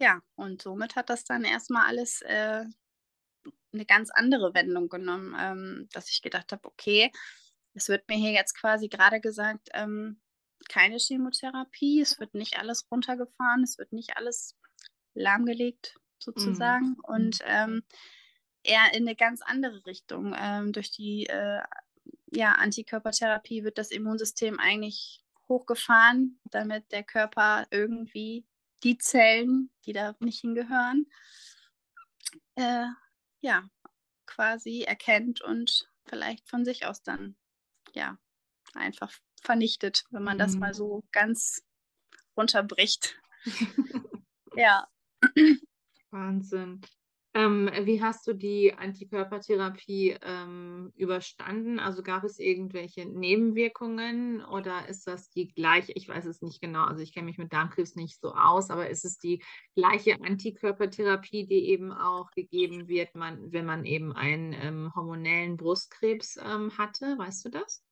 [0.00, 2.64] Ja, und somit hat das dann erstmal alles äh,
[3.72, 7.12] eine ganz andere Wendung genommen, ähm, dass ich gedacht habe, okay,
[7.74, 10.20] es wird mir hier jetzt quasi gerade gesagt, ähm,
[10.68, 14.56] keine Chemotherapie, es wird nicht alles runtergefahren, es wird nicht alles
[15.14, 17.00] lahmgelegt sozusagen mhm.
[17.04, 17.82] und ähm,
[18.62, 21.60] eher in eine ganz andere Richtung ähm, durch die äh,
[22.32, 28.46] ja, Antikörpertherapie wird das Immunsystem eigentlich hochgefahren, damit der Körper irgendwie
[28.82, 31.06] die Zellen, die da nicht hingehören,
[32.56, 32.86] äh,
[33.40, 33.68] ja,
[34.26, 37.36] quasi erkennt und vielleicht von sich aus dann,
[37.94, 38.18] ja,
[38.74, 39.12] einfach
[39.44, 40.40] vernichtet, wenn man mhm.
[40.40, 40.74] das mal mhm.
[40.74, 41.62] so ganz
[42.36, 43.16] runterbricht.
[44.56, 44.86] ja.
[46.10, 46.80] Wahnsinn.
[47.36, 51.80] Ähm, wie hast du die Antikörpertherapie ähm, überstanden?
[51.80, 55.90] Also gab es irgendwelche Nebenwirkungen oder ist das die gleiche?
[55.96, 58.88] Ich weiß es nicht genau, also ich kenne mich mit Darmkrebs nicht so aus, aber
[58.88, 59.42] ist es die
[59.74, 66.36] gleiche Antikörpertherapie, die eben auch gegeben wird, man, wenn man eben einen ähm, hormonellen Brustkrebs
[66.36, 67.18] ähm, hatte?
[67.18, 67.82] Weißt du das?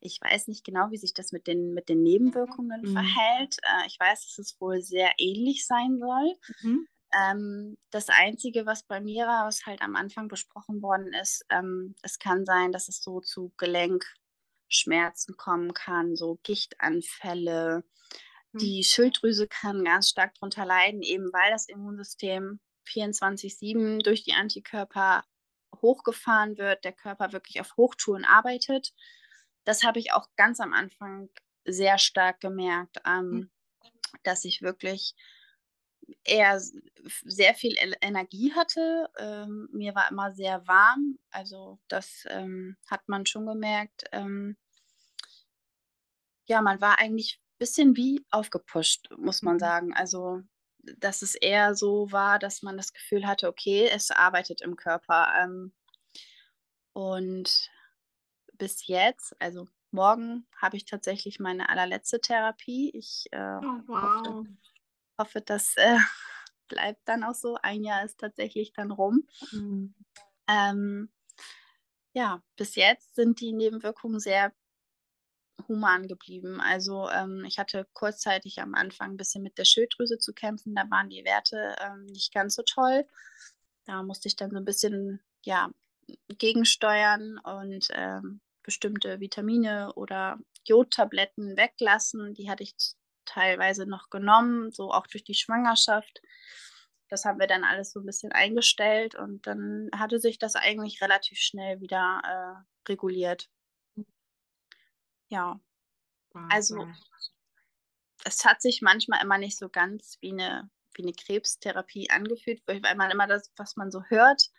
[0.00, 2.92] Ich weiß nicht genau, wie sich das mit den, mit den Nebenwirkungen mhm.
[2.92, 3.56] verhält.
[3.62, 6.36] Äh, ich weiß, dass es wohl sehr ähnlich sein soll.
[6.62, 6.86] Mhm.
[7.12, 11.94] Ähm, das Einzige, was bei mir war, was halt am Anfang besprochen worden ist, ähm,
[12.02, 17.84] es kann sein, dass es so zu Gelenkschmerzen kommen kann, so Gichtanfälle.
[18.52, 18.58] Mhm.
[18.58, 25.24] Die Schilddrüse kann ganz stark darunter leiden, eben weil das Immunsystem 24-7 durch die Antikörper
[25.82, 28.92] hochgefahren wird, der Körper wirklich auf Hochtouren arbeitet.
[29.64, 31.28] Das habe ich auch ganz am Anfang
[31.64, 33.50] sehr stark gemerkt, ähm, mhm.
[34.22, 35.14] dass ich wirklich
[36.24, 36.60] eher
[37.24, 39.08] sehr viel Energie hatte.
[39.18, 41.18] Ähm, mir war immer sehr warm.
[41.30, 44.04] Also das ähm, hat man schon gemerkt.
[44.12, 44.56] Ähm,
[46.46, 49.60] ja, man war eigentlich ein bisschen wie aufgepusht, muss man mhm.
[49.60, 49.94] sagen.
[49.94, 50.42] Also
[50.98, 55.32] dass es eher so war, dass man das Gefühl hatte, okay, es arbeitet im Körper.
[55.38, 55.72] Ähm,
[56.92, 57.70] und
[58.60, 62.90] bis jetzt, also morgen habe ich tatsächlich meine allerletzte Therapie.
[62.94, 64.46] Ich äh, Oh, hoffe, wow.
[65.18, 65.96] hoffe, das äh,
[66.68, 67.56] bleibt dann auch so.
[67.62, 69.26] Ein Jahr ist tatsächlich dann rum.
[69.50, 69.94] Mhm.
[70.46, 71.10] Ähm,
[72.12, 74.52] ja, bis jetzt sind die Nebenwirkungen sehr
[75.68, 76.60] human geblieben.
[76.60, 80.74] Also ähm, ich hatte kurzzeitig am Anfang ein bisschen mit der Schilddrüse zu kämpfen.
[80.74, 83.06] Da waren die Werte ähm, nicht ganz so toll.
[83.86, 85.70] Da musste ich dann so ein bisschen ja,
[86.28, 92.34] gegensteuern und ähm, bestimmte Vitamine oder Jodtabletten weglassen.
[92.34, 92.74] Die hatte ich
[93.24, 96.20] teilweise noch genommen, so auch durch die Schwangerschaft.
[97.08, 101.02] Das haben wir dann alles so ein bisschen eingestellt und dann hatte sich das eigentlich
[101.02, 103.50] relativ schnell wieder äh, reguliert.
[105.28, 105.60] Ja,
[106.48, 106.88] also
[108.24, 112.82] es hat sich manchmal immer nicht so ganz wie eine, wie eine Krebstherapie angefühlt, weil
[112.82, 114.50] weil man immer das, was man so hört,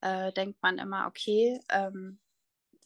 [0.00, 2.18] äh, denkt man immer, okay, ähm,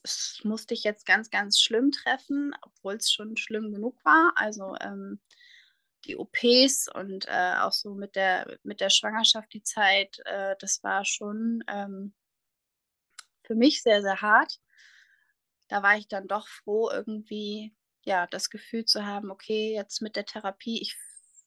[0.03, 4.33] es muss dich jetzt ganz, ganz schlimm treffen, obwohl es schon schlimm genug war.
[4.37, 5.21] Also ähm,
[6.05, 10.83] die OPs und äh, auch so mit der, mit der Schwangerschaft die Zeit, äh, das
[10.83, 12.15] war schon ähm,
[13.45, 14.59] für mich sehr, sehr hart.
[15.69, 20.17] Da war ich dann doch froh, irgendwie ja das Gefühl zu haben, okay, jetzt mit
[20.17, 20.97] der Therapie, ich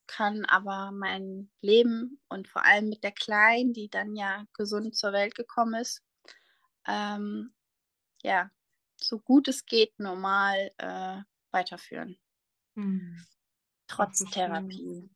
[0.06, 5.12] kann aber mein Leben und vor allem mit der Kleinen, die dann ja gesund zur
[5.12, 6.02] Welt gekommen ist,
[6.86, 7.52] ähm,
[8.22, 8.50] ja,
[9.00, 12.18] so gut es geht, normal äh, weiterführen.
[12.76, 13.26] Ach,
[13.88, 14.32] Trotz so schön.
[14.32, 15.10] Therapie.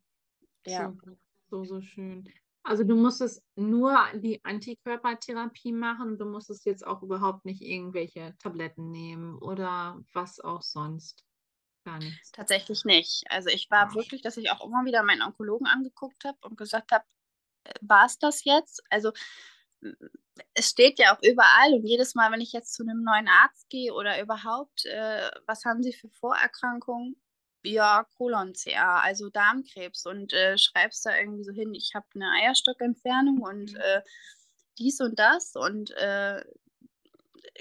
[0.66, 0.92] Ja.
[0.92, 1.16] So,
[1.50, 2.32] so, so schön.
[2.62, 8.90] Also du musstest nur die Antikörpertherapie machen, du musstest jetzt auch überhaupt nicht irgendwelche Tabletten
[8.90, 11.24] nehmen oder was auch sonst.
[11.86, 12.30] Gar nichts.
[12.32, 13.24] Tatsächlich nicht.
[13.30, 13.94] Also ich war Ah.
[13.94, 17.04] wirklich, dass ich auch immer wieder meinen Onkologen angeguckt habe und gesagt habe,
[17.80, 18.82] war es das jetzt?
[18.90, 19.12] Also
[20.55, 23.69] es steht ja auch überall und jedes Mal, wenn ich jetzt zu einem neuen Arzt
[23.69, 27.21] gehe oder überhaupt, äh, was haben Sie für Vorerkrankungen?
[27.62, 33.43] Ja, Colon-CA, also Darmkrebs und äh, schreibst da irgendwie so hin, ich habe eine Eierstockentfernung
[33.43, 33.81] und Mhm.
[33.81, 34.03] äh,
[34.79, 36.43] dies und das und äh,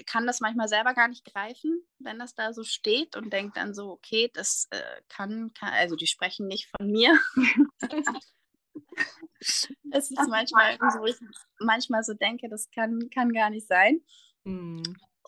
[0.06, 3.74] kann das manchmal selber gar nicht greifen, wenn das da so steht und denkt dann
[3.74, 7.18] so, okay, das äh, kann, kann, also die sprechen nicht von mir.
[9.40, 11.16] es ist manchmal so, ich
[11.58, 14.00] manchmal so denke, das kann, kann gar nicht sein.
[14.44, 14.82] Mhm.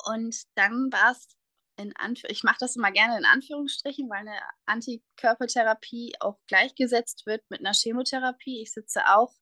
[0.07, 1.29] Und dann war es
[1.77, 7.43] in Anführ ich mache das immer gerne in Anführungsstrichen, weil eine Antikörpertherapie auch gleichgesetzt wird
[7.51, 8.63] mit einer Chemotherapie.
[8.63, 9.35] Ich sitze auch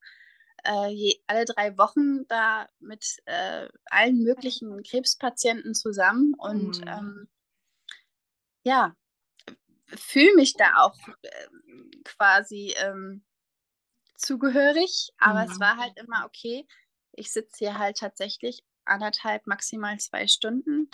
[0.64, 6.88] äh, je, alle drei Wochen da mit äh, allen möglichen Krebspatienten zusammen und Mhm.
[6.88, 7.28] ähm,
[8.62, 8.94] ja,
[9.86, 13.24] fühle mich da auch ähm, quasi ähm,
[14.20, 15.60] zugehörig, aber es Mhm.
[15.60, 16.66] war halt immer okay.
[17.12, 20.90] Ich sitze hier halt tatsächlich anderthalb, maximal zwei Stunden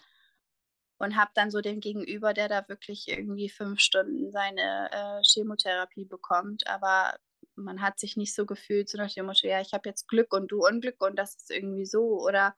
[0.98, 6.06] und habe dann so den Gegenüber, der da wirklich irgendwie fünf Stunden seine äh, Chemotherapie
[6.06, 6.66] bekommt.
[6.66, 7.18] Aber
[7.54, 10.32] man hat sich nicht so gefühlt, so nach dem Motto, ja, ich habe jetzt Glück
[10.32, 12.18] und du Unglück und das ist irgendwie so.
[12.20, 12.56] Oder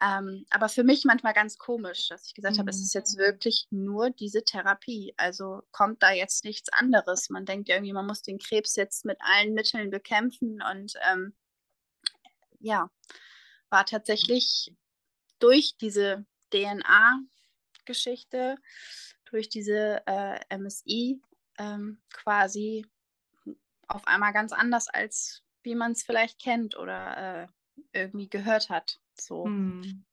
[0.00, 2.82] ähm, aber für mich manchmal ganz komisch, dass ich gesagt habe, es Mhm.
[2.84, 5.14] ist jetzt wirklich nur diese Therapie.
[5.16, 7.30] Also kommt da jetzt nichts anderes.
[7.30, 11.34] Man denkt irgendwie, man muss den Krebs jetzt mit allen Mitteln bekämpfen und ähm,
[12.60, 12.90] ja,
[13.70, 14.74] war tatsächlich
[15.38, 18.56] durch diese DNA-Geschichte,
[19.26, 21.20] durch diese äh, MSI
[21.58, 22.86] ähm, quasi
[23.88, 27.46] auf einmal ganz anders, als wie man es vielleicht kennt oder äh,
[27.92, 29.00] irgendwie gehört hat.
[29.20, 30.04] So Mhm.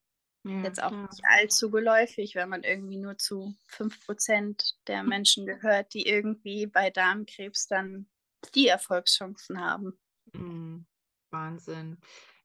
[0.44, 1.10] Ja, jetzt auch klar.
[1.10, 6.90] nicht allzu geläufig, wenn man irgendwie nur zu 5% der Menschen gehört, die irgendwie bei
[6.90, 8.10] Darmkrebs dann
[8.56, 10.00] die Erfolgschancen haben.
[10.34, 10.86] Mhm.
[11.32, 11.98] Wahnsinn.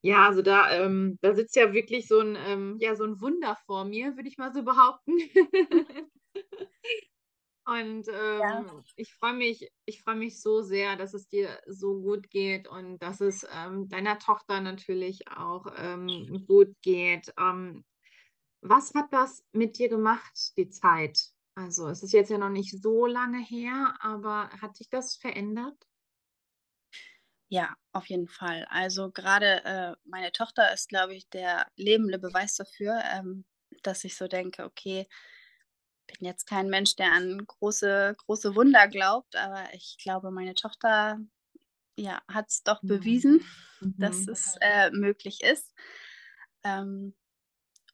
[0.02, 3.56] Ja, also da, ähm, da sitzt ja wirklich so ein, ähm, ja, so ein Wunder
[3.66, 5.12] vor mir, würde ich mal so behaupten.
[7.66, 8.06] Und
[8.38, 8.62] Ja.
[8.62, 12.68] ähm, ich freue mich, ich freue mich so sehr, dass es dir so gut geht
[12.68, 17.32] und dass es ähm, deiner Tochter natürlich auch ähm, gut geht.
[17.38, 17.84] Ähm,
[18.62, 21.30] was hat das mit dir gemacht, die Zeit?
[21.56, 25.76] Also es ist jetzt ja noch nicht so lange her, aber hat dich das verändert?
[27.48, 28.66] Ja, auf jeden Fall.
[28.70, 33.44] Also gerade äh, meine Tochter ist, glaube ich, der lebende Beweis dafür, ähm,
[33.82, 35.06] dass ich so denke, okay,
[36.06, 41.18] bin jetzt kein Mensch, der an große, große Wunder glaubt, aber ich glaube, meine Tochter
[41.98, 42.86] ja, hat es doch Mhm.
[42.86, 43.40] bewiesen,
[43.98, 44.30] dass Mhm.
[44.30, 45.74] es äh, möglich ist.
[46.64, 47.14] Ähm,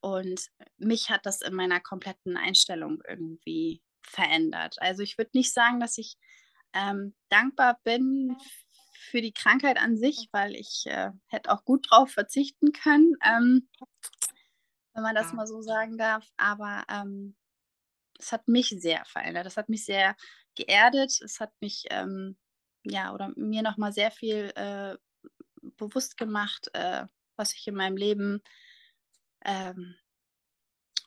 [0.01, 0.49] und
[0.79, 4.77] mich hat das in meiner kompletten Einstellung irgendwie verändert.
[4.81, 6.17] Also ich würde nicht sagen, dass ich
[6.75, 8.37] ähm, dankbar bin
[8.95, 13.15] für die Krankheit an sich, weil ich äh, hätte auch gut drauf verzichten können.
[13.25, 13.69] Ähm,
[14.95, 15.37] wenn man das Ja.
[15.37, 16.27] mal so sagen darf.
[16.37, 17.37] Aber ähm,
[18.23, 19.47] es hat mich sehr verändert.
[19.47, 20.17] Das hat mich sehr
[20.55, 21.21] geerdet.
[21.23, 22.37] Es hat mich, ähm,
[22.85, 24.97] ja, oder mir nochmal sehr viel äh,
[25.77, 27.07] bewusst gemacht, äh,
[27.37, 28.43] was ich in meinem Leben
[29.45, 29.97] ähm,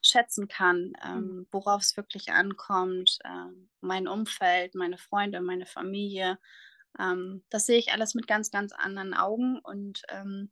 [0.01, 6.37] schätzen kann, ähm, worauf es wirklich ankommt, ähm, mein Umfeld, meine Freunde, meine Familie.
[6.99, 10.51] Ähm, das sehe ich alles mit ganz, ganz anderen Augen und ähm,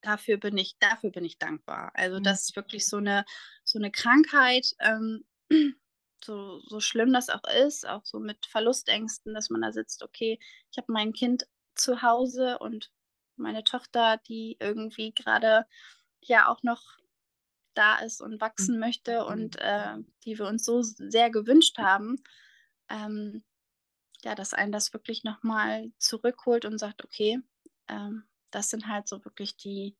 [0.00, 1.90] dafür bin ich, dafür bin ich dankbar.
[1.94, 2.22] Also Mhm.
[2.22, 3.24] das ist wirklich so eine,
[3.64, 5.24] so eine Krankheit, ähm,
[6.24, 10.38] so, so schlimm das auch ist, auch so mit Verlustängsten, dass man da sitzt, okay,
[10.70, 12.90] ich habe mein Kind zu Hause und
[13.36, 15.66] meine Tochter, die irgendwie gerade
[16.20, 16.82] ja auch noch
[17.74, 22.16] da ist und wachsen möchte und äh, die wir uns so sehr gewünscht haben,
[22.88, 23.44] ähm,
[24.24, 27.40] ja, dass einen das wirklich nochmal zurückholt und sagt, okay,
[27.88, 29.96] ähm, das sind halt so wirklich die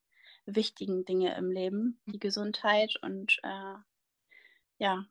[0.47, 3.75] wichtigen Dinge im Leben, die Gesundheit und äh,
[4.79, 5.05] ja,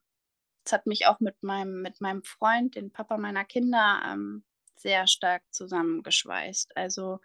[0.65, 4.43] es hat mich auch mit meinem, mit meinem Freund, den Papa meiner Kinder, ähm,
[4.75, 6.75] sehr stark zusammengeschweißt.
[6.75, 7.19] Also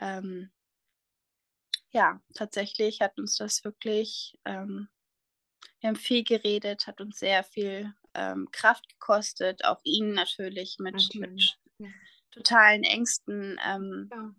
[0.00, 0.50] ähm,
[1.90, 4.88] ja, tatsächlich hat uns das wirklich, ähm,
[5.80, 10.94] wir haben viel geredet, hat uns sehr viel ähm, Kraft gekostet, auch ihn natürlich mit,
[10.94, 11.56] Natürlich.
[11.60, 11.98] mit
[12.30, 14.34] totalen Ängsten ähm, Ja.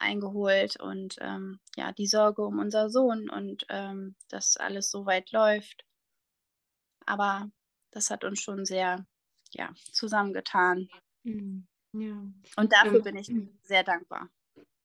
[0.00, 5.32] Eingeholt und ähm, ja, die Sorge um unser Sohn und ähm, dass alles so weit
[5.32, 5.84] läuft.
[7.04, 7.50] Aber
[7.90, 9.06] das hat uns schon sehr
[9.52, 10.88] ja, zusammengetan.
[11.24, 11.66] Mhm.
[11.92, 12.32] Ja.
[12.56, 14.30] Und dafür Ähm, bin ich sehr dankbar.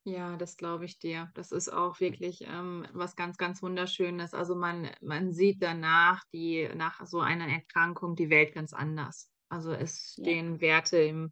[0.08, 1.32] Ja, das glaube ich dir.
[1.34, 4.34] Das ist auch wirklich ähm, was ganz, ganz Wunderschönes.
[4.36, 9.32] Also man, man sieht danach, die, nach so einer Erkrankung die Welt ganz anders.
[9.50, 10.36] Also es Ja.
[10.36, 11.32] stehen Werte im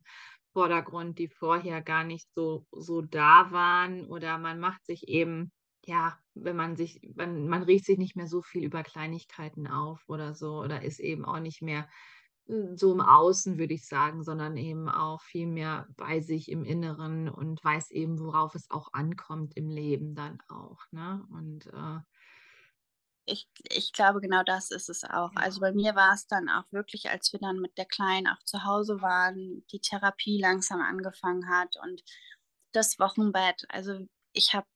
[0.54, 4.06] Vordergrund, die vorher gar nicht so, so da waren.
[4.08, 5.52] Oder man macht sich eben,
[5.86, 10.04] ja, wenn man sich, man, man riecht sich nicht mehr so viel über Kleinigkeiten auf
[10.08, 11.90] oder so, oder ist eben auch nicht mehr
[12.48, 16.64] äh, so im Außen, würde ich sagen, sondern eben auch viel mehr bei sich im
[16.64, 21.26] Inneren und weiß eben, worauf es auch ankommt im Leben dann auch, ne?
[21.32, 22.00] Und äh,
[23.26, 25.32] Ich, ich glaube, genau das ist es auch.
[25.36, 28.44] Also bei mir war es dann auch wirklich, als wir dann mit der Kleinen auch
[28.44, 32.04] zu Hause waren, die Therapie langsam angefangen hat und
[32.74, 33.66] das Wochenbett.
[33.70, 34.68] Also ich habe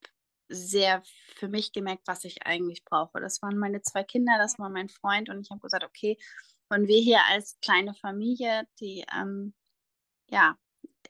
[0.49, 1.03] sehr
[1.35, 3.19] für mich gemerkt, was ich eigentlich brauche.
[3.19, 6.17] Das waren meine zwei Kinder, das war mein Freund und ich habe gesagt, okay,
[6.69, 9.53] und wir hier als kleine Familie, die, ähm,
[10.29, 10.57] ja,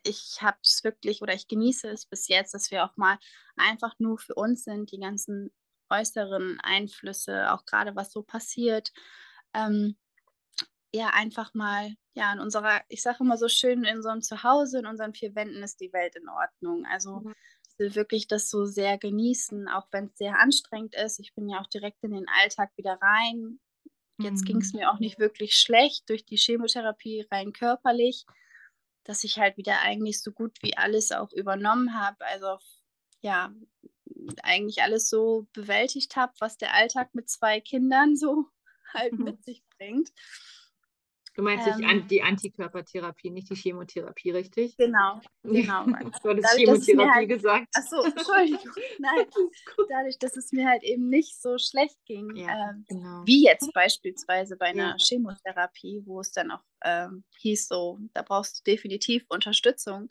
[0.04, 3.17] ich habe es wirklich oder ich genieße es bis jetzt, dass wir auch mal
[3.56, 5.52] einfach nur für uns sind, die ganzen
[5.89, 8.91] äußeren Einflüsse, auch gerade was so passiert,
[9.54, 9.97] ähm,
[10.93, 14.86] ja, einfach mal, ja, in unserer, ich sage immer so schön, in unserem Zuhause, in
[14.86, 16.86] unseren vier Wänden ist die Welt in Ordnung.
[16.89, 17.23] Also
[17.69, 21.19] ich will wirklich das so sehr genießen, auch wenn es sehr anstrengend ist.
[21.19, 23.60] Ich bin ja auch direkt in den Alltag wieder rein.
[24.21, 24.73] Jetzt ging es Mhm.
[24.73, 28.26] mir auch nicht wirklich schlecht durch die Chemotherapie rein körperlich,
[29.04, 32.26] dass ich halt wieder eigentlich so gut wie alles auch übernommen habe.
[32.26, 32.58] Also
[33.21, 33.54] ja,
[34.43, 38.46] eigentlich alles so bewältigt habe, was der Alltag mit zwei Kindern so
[38.93, 39.26] halt Mhm.
[39.26, 40.10] mit sich bringt.
[41.36, 44.76] Du meinst Ähm, die Antikörpertherapie, nicht die Chemotherapie, richtig?
[44.78, 45.86] genau, genau.
[46.24, 47.67] Du hattest Dadurch, dass es mir Chemotherapie halt, gesagt.
[47.76, 49.26] ach so, Entschuldigung, nein,
[49.88, 53.24] dadurch, dass es mir halt eben nicht so schlecht ging, Ja, ähm, genau.
[53.26, 54.98] wie jetzt beispielsweise bei einer Ja.
[54.98, 60.10] Chemotherapie, wo es dann auch ähm, hieß, so, da brauchst du definitiv Unterstützung.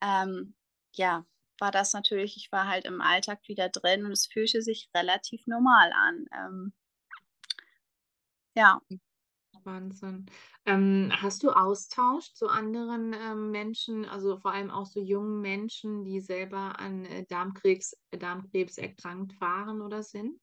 [0.00, 0.54] Ähm,
[0.94, 1.24] ja,
[1.62, 5.46] war das natürlich, ich war halt im Alltag wieder drin und es fühlte sich relativ
[5.46, 6.26] normal an.
[6.36, 6.72] Ähm,
[8.54, 8.82] ja,
[9.64, 10.26] Wahnsinn.
[10.66, 16.04] Ähm, hast du Austausch zu anderen ähm, Menschen, also vor allem auch so jungen Menschen,
[16.04, 20.40] die selber an äh, Darmkrebs, Darmkrebs erkrankt waren oder sind?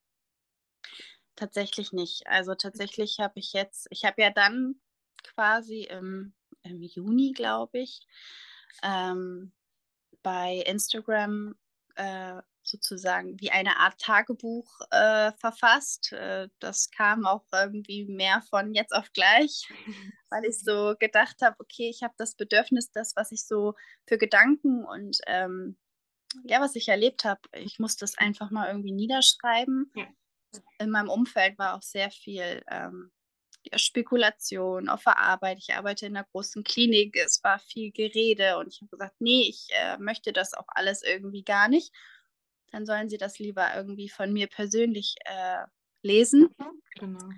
[1.39, 2.27] tatsächlich nicht.
[2.27, 4.75] Also tatsächlich habe ich jetzt, ich habe ja dann
[5.23, 8.01] quasi im, im Juni, glaube ich,
[8.83, 9.51] ähm,
[10.23, 11.55] bei Instagram
[11.95, 16.11] äh, sozusagen wie eine Art Tagebuch äh, verfasst.
[16.13, 19.67] Äh, das kam auch irgendwie mehr von jetzt auf gleich,
[20.29, 23.73] weil ich so gedacht habe, okay, ich habe das Bedürfnis, das, was ich so
[24.07, 25.77] für Gedanken und ähm,
[26.43, 29.91] ja, was ich erlebt habe, ich muss das einfach mal irgendwie niederschreiben.
[29.95, 30.05] Ja.
[30.79, 33.11] In meinem Umfeld war auch sehr viel ähm,
[33.63, 35.57] ja, Spekulation auf der Arbeit.
[35.59, 39.47] Ich arbeite in einer großen Klinik, es war viel Gerede und ich habe gesagt, nee,
[39.49, 41.93] ich äh, möchte das auch alles irgendwie gar nicht.
[42.71, 45.65] Dann sollen sie das lieber irgendwie von mir persönlich äh,
[46.01, 46.55] lesen.
[46.95, 47.29] Genau.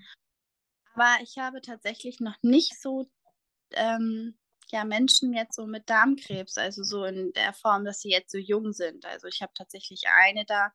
[0.93, 3.09] Aber ich habe tatsächlich noch nicht so
[3.71, 4.37] ähm,
[4.71, 8.37] ja, Menschen jetzt so mit Darmkrebs, also so in der Form, dass sie jetzt so
[8.37, 9.05] jung sind.
[9.05, 10.71] Also ich habe tatsächlich eine da,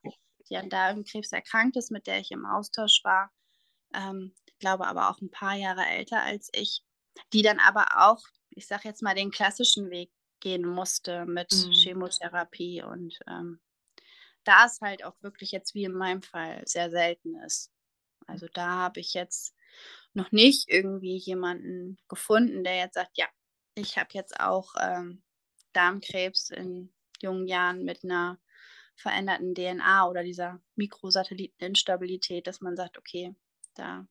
[0.49, 3.33] die an Darmkrebs erkrankt ist, mit der ich im Austausch war.
[3.95, 6.83] Ähm, glaube aber auch ein paar Jahre älter als ich,
[7.33, 11.73] die dann aber auch, ich sage jetzt mal, den klassischen Weg gehen musste mit mhm.
[11.73, 13.61] Chemotherapie und ähm,
[14.45, 17.73] da es halt auch wirklich jetzt wie in meinem Fall sehr selten ist.
[18.27, 19.55] Also da habe ich jetzt
[20.15, 23.27] noch nicht irgendwie jemanden gefunden, der jetzt sagt, ja,
[23.75, 25.23] ich habe jetzt auch ähm,
[25.73, 28.39] Darmkrebs in jungen Jahren mit einer
[28.97, 33.35] veränderten DNA oder dieser Mikrosatelliteninstabilität, dass man sagt, okay,
[33.75, 34.07] da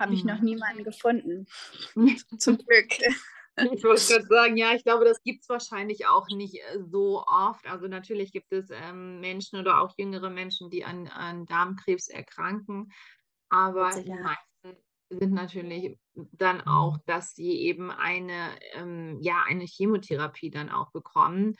[0.00, 0.30] habe ich mhm.
[0.30, 1.46] noch niemanden gefunden.
[2.38, 2.98] Zum Glück.
[3.56, 7.24] Ich wollte gerade sagen, ja, ich glaube, das gibt es wahrscheinlich auch nicht äh, so
[7.26, 7.66] oft.
[7.66, 12.90] Also natürlich gibt es ähm, Menschen oder auch jüngere Menschen, die an, an Darmkrebs erkranken.
[13.50, 14.80] Aber die meisten
[15.10, 21.56] sind natürlich dann auch, dass sie eben eine, ähm, ja, eine Chemotherapie dann auch bekommen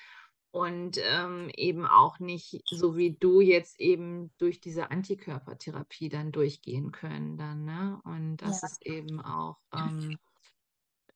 [0.53, 6.90] und ähm, eben auch nicht so wie du jetzt eben durch diese Antikörpertherapie dann durchgehen
[6.90, 8.01] können dann, ne?
[8.05, 8.68] Und das ja.
[8.68, 10.18] ist eben auch ähm,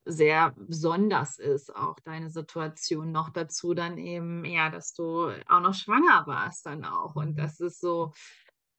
[0.05, 5.73] sehr besonders ist, auch deine Situation noch dazu dann eben, ja, dass du auch noch
[5.73, 8.13] schwanger warst dann auch und das ist so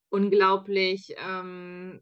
[0.08, 2.00] unglaublich ähm,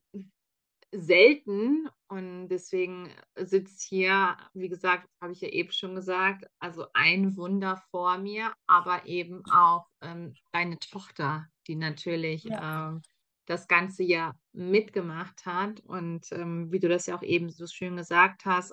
[0.93, 7.37] selten und deswegen sitzt hier, wie gesagt, habe ich ja eben schon gesagt, also ein
[7.37, 12.91] Wunder vor mir, aber eben auch ähm, deine Tochter, die natürlich ja.
[12.91, 13.03] ähm,
[13.47, 17.97] das ganze Jahr mitgemacht hat und ähm, wie du das ja auch eben so schön
[17.97, 18.73] gesagt hast,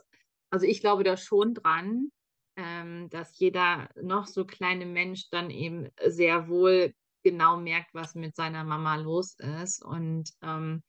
[0.52, 2.12] also ich glaube da schon dran,
[2.58, 8.36] ähm, dass jeder noch so kleine Mensch dann eben sehr wohl genau merkt, was mit
[8.36, 10.84] seiner Mama los ist und ähm,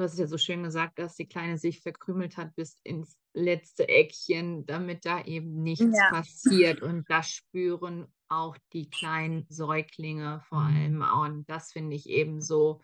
[0.00, 3.18] Du hast es ja so schön gesagt, dass die Kleine sich verkrümelt hat bis ins
[3.34, 6.08] letzte Eckchen, damit da eben nichts ja.
[6.08, 6.80] passiert.
[6.80, 11.02] Und das spüren auch die kleinen Säuglinge vor allem.
[11.02, 12.80] Und das finde ich eben so,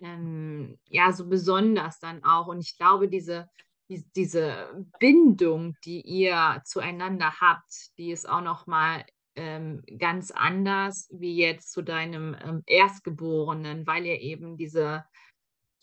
[0.00, 2.46] ähm, ja, so besonders dann auch.
[2.46, 3.48] Und ich glaube, diese,
[3.88, 11.36] die, diese Bindung, die ihr zueinander habt, die ist auch nochmal ähm, ganz anders wie
[11.38, 15.04] jetzt zu deinem ähm, Erstgeborenen, weil ihr eben diese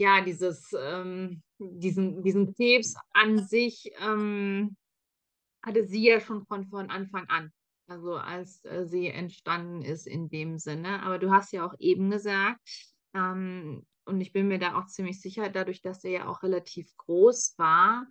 [0.04, 4.76] ja, dieses, ähm, diesen, diesen Krebs an sich ähm,
[5.64, 7.54] hatte sie ja schon von, von Anfang an.
[7.88, 11.02] Also als äh, sie entstanden ist in dem Sinne.
[11.04, 12.60] Aber du hast ja auch eben gesagt,
[13.14, 16.94] ähm, und ich bin mir da auch ziemlich sicher, dadurch, dass er ja auch relativ
[16.98, 18.06] groß war,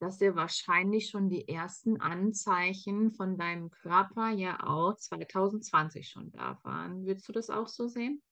[0.00, 6.58] dass er wahrscheinlich schon die ersten Anzeichen von deinem Körper ja auch 2020 schon da
[6.62, 7.06] waren.
[7.06, 8.22] Würdest du das auch so sehen?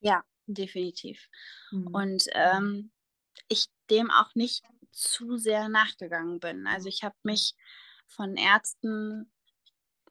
[0.00, 0.24] Ja,
[0.54, 1.28] definitiv.
[1.70, 1.86] Mhm.
[1.88, 2.90] Und ähm,
[3.48, 6.66] ich dem auch nicht zu sehr nachgegangen bin.
[6.66, 7.54] Also ich habe mich
[8.06, 9.32] von Ärzten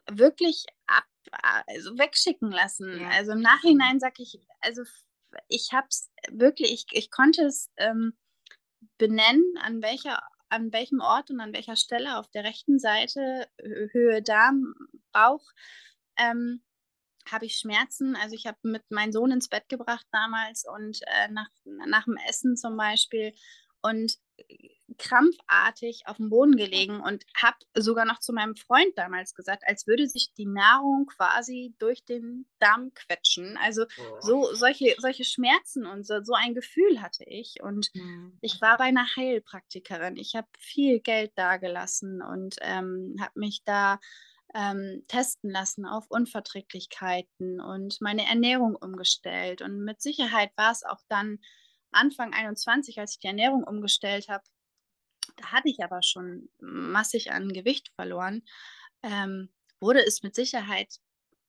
[0.09, 1.05] wirklich ab,
[1.67, 2.99] also wegschicken lassen.
[2.99, 3.09] Ja.
[3.09, 4.83] Also im Nachhinein sage ich, also
[5.47, 8.13] ich habe es wirklich, ich, ich konnte es ähm,
[8.97, 10.21] benennen, an welcher
[10.51, 14.75] an welchem Ort und an welcher Stelle auf der rechten Seite, Höhe Darm,
[15.13, 15.49] Bauch,
[16.17, 16.61] ähm,
[17.29, 18.15] habe ich Schmerzen.
[18.15, 22.17] Also ich habe mit meinem Sohn ins Bett gebracht damals und äh, nach, nach dem
[22.27, 23.33] Essen zum Beispiel
[23.81, 29.33] und äh, krampfartig auf dem Boden gelegen und habe sogar noch zu meinem Freund damals
[29.33, 33.57] gesagt, als würde sich die Nahrung quasi durch den Darm quetschen.
[33.63, 33.85] Also
[34.19, 37.63] so solche, solche Schmerzen und so, so ein Gefühl hatte ich.
[37.63, 38.37] Und mhm.
[38.41, 40.17] ich war bei einer Heilpraktikerin.
[40.17, 43.99] Ich habe viel Geld dagelassen und ähm, habe mich da
[44.53, 49.61] ähm, testen lassen auf Unverträglichkeiten und meine Ernährung umgestellt.
[49.61, 51.39] Und mit Sicherheit war es auch dann
[51.91, 54.43] Anfang 21, als ich die Ernährung umgestellt habe.
[55.37, 58.43] Da hatte ich aber schon massig an Gewicht verloren.
[59.03, 59.49] Ähm,
[59.79, 60.99] wurde es mit Sicherheit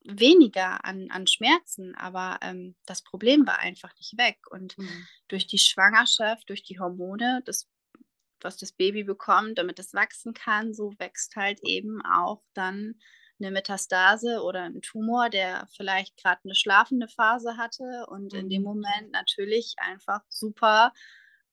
[0.04, 4.38] weniger an, an Schmerzen, aber ähm, das Problem war einfach nicht weg.
[4.50, 5.06] Und mhm.
[5.28, 7.68] durch die Schwangerschaft, durch die Hormone, das
[8.44, 12.94] was das Baby bekommt, damit es wachsen kann, so wächst halt eben auch dann
[13.40, 18.38] eine Metastase oder ein Tumor, der vielleicht gerade eine schlafende Phase hatte und mhm.
[18.38, 18.68] in dem mhm.
[18.68, 20.92] Moment natürlich einfach super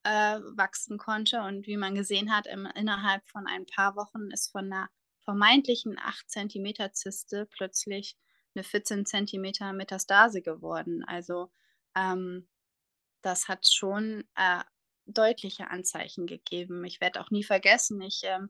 [0.03, 1.41] äh, wachsen konnte.
[1.41, 4.89] Und wie man gesehen hat, im, innerhalb von ein paar Wochen ist von einer
[5.23, 8.17] vermeintlichen 8 cm Zyste plötzlich
[8.55, 11.03] eine 14 cm Metastase geworden.
[11.05, 11.51] Also
[11.95, 12.47] ähm,
[13.21, 14.63] das hat schon äh,
[15.14, 16.84] deutliche Anzeichen gegeben.
[16.86, 18.49] Ich werde auch nie vergessen, ich ähm,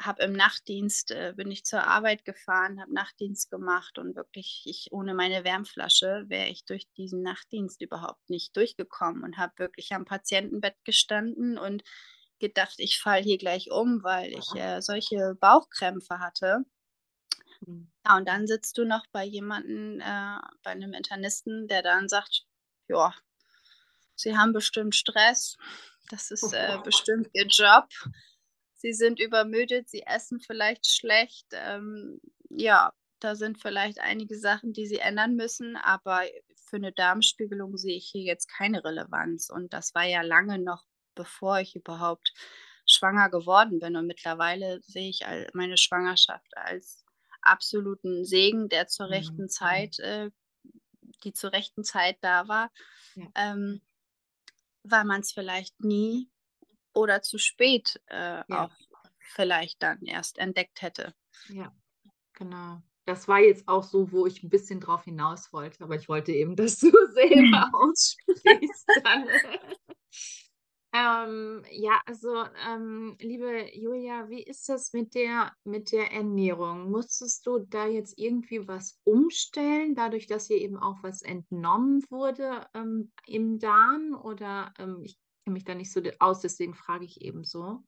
[0.00, 4.88] habe im Nachtdienst, äh, bin ich zur Arbeit gefahren, habe Nachtdienst gemacht und wirklich, ich
[4.92, 10.04] ohne meine Wärmflasche wäre ich durch diesen Nachtdienst überhaupt nicht durchgekommen und habe wirklich am
[10.04, 11.82] Patientenbett gestanden und
[12.38, 16.64] gedacht, ich falle hier gleich um, weil ich äh, solche Bauchkrämpfe hatte.
[17.66, 17.90] Mhm.
[18.06, 22.46] Ja, und dann sitzt du noch bei jemandem, äh, bei einem Internisten, der dann sagt,
[22.88, 23.14] ja,
[24.20, 25.56] Sie haben bestimmt Stress,
[26.10, 27.88] das ist äh, bestimmt Ihr Job.
[28.74, 31.46] Sie sind übermüdet, Sie essen vielleicht schlecht.
[31.52, 36.22] Ähm, ja, da sind vielleicht einige Sachen, die Sie ändern müssen, aber
[36.64, 39.50] für eine Darmspiegelung sehe ich hier jetzt keine Relevanz.
[39.50, 42.32] Und das war ja lange noch, bevor ich überhaupt
[42.86, 43.96] schwanger geworden bin.
[43.96, 45.20] Und mittlerweile sehe ich
[45.52, 47.04] meine Schwangerschaft als
[47.42, 49.12] absoluten Segen, der zur mhm.
[49.12, 50.30] rechten Zeit, äh,
[51.24, 52.70] die zur rechten Zeit da war,
[53.14, 53.26] ja.
[53.34, 53.82] ähm,
[54.82, 56.30] weil man es vielleicht nie
[56.92, 58.64] oder zu spät äh, ja.
[58.64, 58.70] auch
[59.20, 61.14] vielleicht dann erst entdeckt hätte.
[61.48, 61.72] Ja,
[62.32, 62.82] genau.
[63.06, 66.32] Das war jetzt auch so, wo ich ein bisschen drauf hinaus wollte, aber ich wollte
[66.32, 68.86] eben, dass du selber aussprichst.
[70.92, 76.90] Ähm, ja, also ähm, liebe Julia, wie ist das mit der, mit der Ernährung?
[76.90, 82.66] Musstest du da jetzt irgendwie was umstellen, dadurch, dass hier eben auch was entnommen wurde
[82.74, 84.18] ähm, im Darm?
[84.20, 87.84] Oder ähm, ich kenne mich da nicht so aus, deswegen frage ich eben so.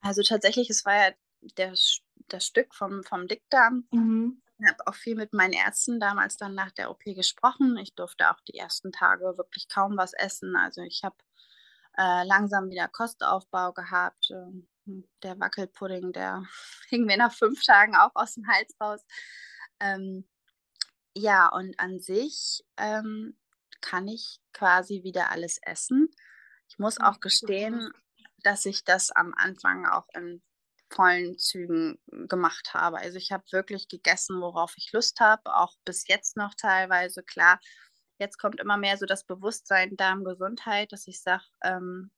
[0.00, 1.14] Also tatsächlich, es war ja
[1.56, 1.74] der,
[2.28, 3.88] das Stück vom, vom Dickdarm.
[3.90, 4.40] Mhm.
[4.58, 7.76] Ich habe auch viel mit meinen Ärzten damals dann nach der OP gesprochen.
[7.76, 10.54] Ich durfte auch die ersten Tage wirklich kaum was essen.
[10.54, 11.16] Also ich habe
[11.96, 14.30] äh, langsam wieder Kostaufbau gehabt.
[14.30, 14.68] Ähm,
[15.22, 16.44] der Wackelpudding, der
[16.88, 19.00] hing mir nach fünf Tagen auch aus dem Hals raus.
[19.80, 20.28] Ähm,
[21.16, 23.38] ja, und an sich ähm,
[23.80, 26.08] kann ich quasi wieder alles essen.
[26.68, 27.92] Ich muss auch gestehen,
[28.42, 30.42] dass ich das am Anfang auch in
[30.90, 32.98] vollen Zügen gemacht habe.
[32.98, 37.22] Also ich habe wirklich gegessen, worauf ich Lust habe, auch bis jetzt noch teilweise.
[37.22, 37.58] Klar,
[38.18, 42.10] Jetzt kommt immer mehr so das Bewusstsein Darmgesundheit, dass ich sage, ähm,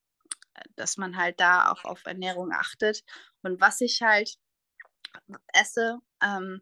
[0.77, 3.03] dass man halt da auch auf Ernährung achtet
[3.43, 4.37] und was ich halt
[5.53, 5.99] esse.
[6.23, 6.61] Ähm,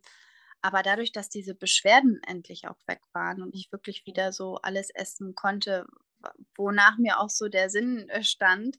[0.62, 4.90] aber dadurch, dass diese Beschwerden endlich auch weg waren und ich wirklich wieder so alles
[4.90, 5.86] essen konnte,
[6.56, 8.78] wonach mir auch so der Sinn äh, stand,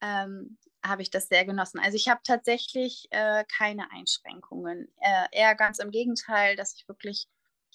[0.00, 1.78] ähm, habe ich das sehr genossen.
[1.78, 4.92] Also ich habe tatsächlich äh, keine Einschränkungen.
[5.00, 7.28] Äh, eher ganz im Gegenteil, dass ich wirklich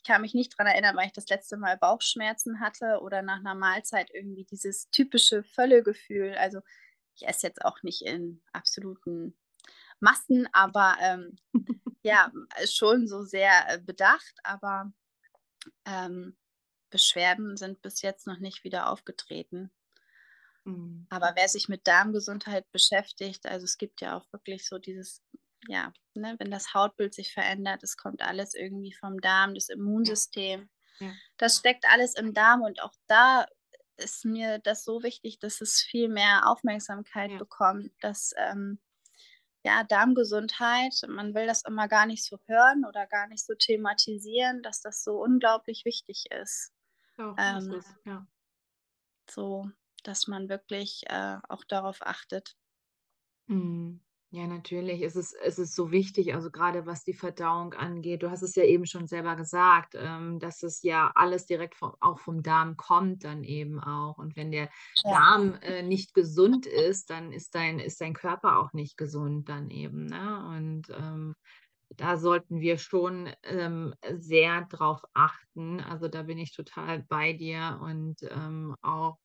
[0.07, 3.55] kann mich nicht daran erinnern, weil ich das letzte Mal Bauchschmerzen hatte oder nach einer
[3.55, 6.33] Mahlzeit irgendwie dieses typische Völlegefühl.
[6.35, 6.61] Also
[7.15, 9.37] ich esse jetzt auch nicht in absoluten
[9.99, 11.37] Massen, aber ähm,
[12.03, 12.31] ja,
[12.65, 14.91] schon so sehr äh, bedacht, aber
[15.85, 16.37] ähm,
[16.89, 19.71] Beschwerden sind bis jetzt noch nicht wieder aufgetreten.
[20.63, 21.05] Mhm.
[21.09, 25.21] Aber wer sich mit Darmgesundheit beschäftigt, also es gibt ja auch wirklich so dieses
[25.67, 30.69] ja, ne, wenn das Hautbild sich verändert, es kommt alles irgendwie vom Darm, das Immunsystem.
[30.99, 31.07] Ja.
[31.07, 31.13] Ja.
[31.37, 33.45] Das steckt alles im Darm und auch da
[33.97, 37.37] ist mir das so wichtig, dass es viel mehr Aufmerksamkeit ja.
[37.37, 38.79] bekommt, dass ähm,
[39.63, 44.61] ja, Darmgesundheit, man will das immer gar nicht so hören oder gar nicht so thematisieren,
[44.63, 46.71] dass das so unglaublich wichtig ist.
[47.17, 48.25] Doch, ähm, ist ja.
[49.29, 49.69] So,
[50.03, 52.55] dass man wirklich äh, auch darauf achtet.
[53.47, 53.99] Mhm.
[54.29, 55.01] Ja, natürlich.
[55.03, 58.23] Es ist, es ist so wichtig, also gerade was die Verdauung angeht.
[58.23, 61.93] Du hast es ja eben schon selber gesagt, ähm, dass es ja alles direkt vom,
[62.01, 64.17] auch vom Darm kommt, dann eben auch.
[64.17, 64.69] Und wenn der
[65.05, 65.11] ja.
[65.11, 69.69] Darm äh, nicht gesund ist, dann ist dein, ist dein Körper auch nicht gesund, dann
[69.69, 70.07] eben.
[70.07, 70.45] Ne?
[70.57, 71.33] Und ähm,
[71.95, 75.79] da sollten wir schon ähm, sehr drauf achten.
[75.79, 79.17] Also da bin ich total bei dir und ähm, auch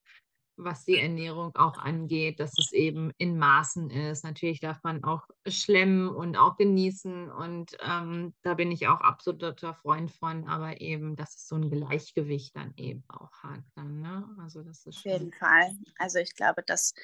[0.56, 4.24] was die Ernährung auch angeht, dass es eben in Maßen ist.
[4.24, 9.74] Natürlich darf man auch schlemmen und auch genießen und ähm, da bin ich auch absoluter
[9.74, 13.62] Freund von, aber eben, dass es so ein Gleichgewicht dann eben auch hat.
[13.74, 14.28] Dann, ne?
[14.40, 15.76] Also das ist Auf jeden Fall.
[15.98, 16.94] Also ich glaube, das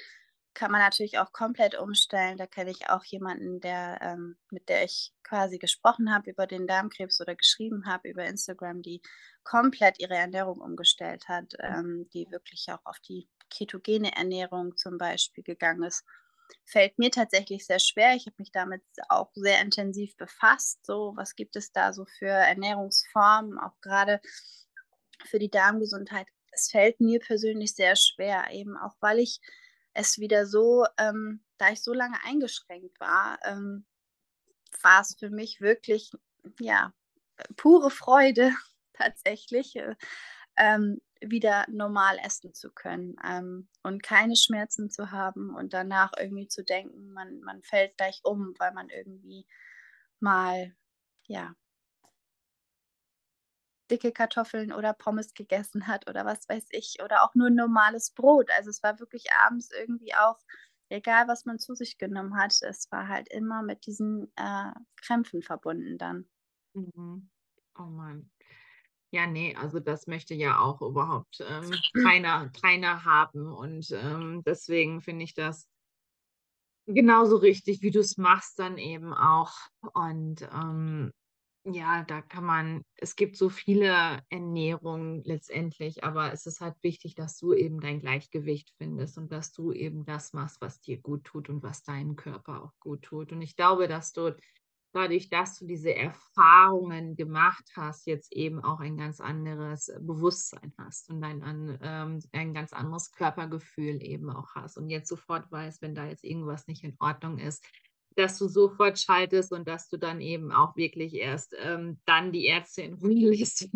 [0.59, 2.37] kann man natürlich auch komplett umstellen.
[2.37, 6.67] Da kenne ich auch jemanden, der, ähm, mit der ich quasi gesprochen habe über den
[6.67, 9.01] Darmkrebs oder geschrieben habe über Instagram, die
[9.45, 15.45] komplett ihre Ernährung umgestellt hat, ähm, die wirklich auch auf die ketogene Ernährung zum Beispiel
[15.45, 16.05] gegangen ist,
[16.65, 18.15] fällt mir tatsächlich sehr schwer.
[18.15, 20.85] Ich habe mich damit auch sehr intensiv befasst.
[20.85, 24.21] So, was gibt es da so für Ernährungsformen, auch gerade
[25.27, 26.27] für die Darmgesundheit?
[26.53, 29.41] Es fällt mir persönlich sehr schwer, eben auch weil ich
[29.95, 33.85] es wieder so, ähm, da ich so lange eingeschränkt war, ähm,
[34.83, 36.13] war es für mich wirklich,
[36.61, 36.93] ja,
[37.57, 38.53] pure Freude
[38.95, 39.95] tatsächlich, äh,
[40.57, 46.49] ähm, wieder normal essen zu können ähm, und keine Schmerzen zu haben und danach irgendwie
[46.49, 49.47] zu denken, man, man fällt gleich um, weil man irgendwie
[50.21, 50.75] mal,
[51.27, 51.55] ja,
[53.91, 58.51] dicke Kartoffeln oder Pommes gegessen hat oder was weiß ich oder auch nur normales Brot.
[58.57, 60.39] Also es war wirklich abends irgendwie auch,
[60.89, 65.43] egal was man zu sich genommen hat, es war halt immer mit diesen äh, Krämpfen
[65.43, 66.29] verbunden dann.
[66.75, 67.31] Mhm.
[67.79, 68.31] Oh Mann.
[69.11, 73.51] Ja, nee, also das möchte ja auch überhaupt ähm, keiner, keiner haben.
[73.53, 75.67] Und ähm, deswegen finde ich das
[76.87, 79.53] genauso richtig, wie du es machst, dann eben auch.
[79.95, 81.13] Und ähm,
[81.65, 87.15] ja, da kann man, es gibt so viele Ernährungen letztendlich, aber es ist halt wichtig,
[87.15, 91.25] dass du eben dein Gleichgewicht findest und dass du eben das machst, was dir gut
[91.25, 93.33] tut und was deinem Körper auch gut tut.
[93.33, 94.35] Und ich glaube, dass du
[94.93, 101.11] dadurch, dass du diese Erfahrungen gemacht hast, jetzt eben auch ein ganz anderes Bewusstsein hast
[101.11, 105.83] und ein, an, ähm, ein ganz anderes Körpergefühl eben auch hast und jetzt sofort weißt,
[105.83, 107.65] wenn da jetzt irgendwas nicht in Ordnung ist,
[108.17, 112.47] dass du sofort schaltest und dass du dann eben auch wirklich erst ähm, dann die
[112.47, 113.69] Ärzte in Ruhe lässt.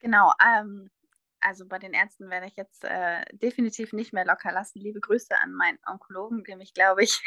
[0.00, 0.90] Genau, ähm,
[1.40, 4.80] also bei den Ärzten werde ich jetzt äh, definitiv nicht mehr locker lassen.
[4.80, 7.22] Liebe Grüße an meinen Onkologen, dem ich, glaube ich,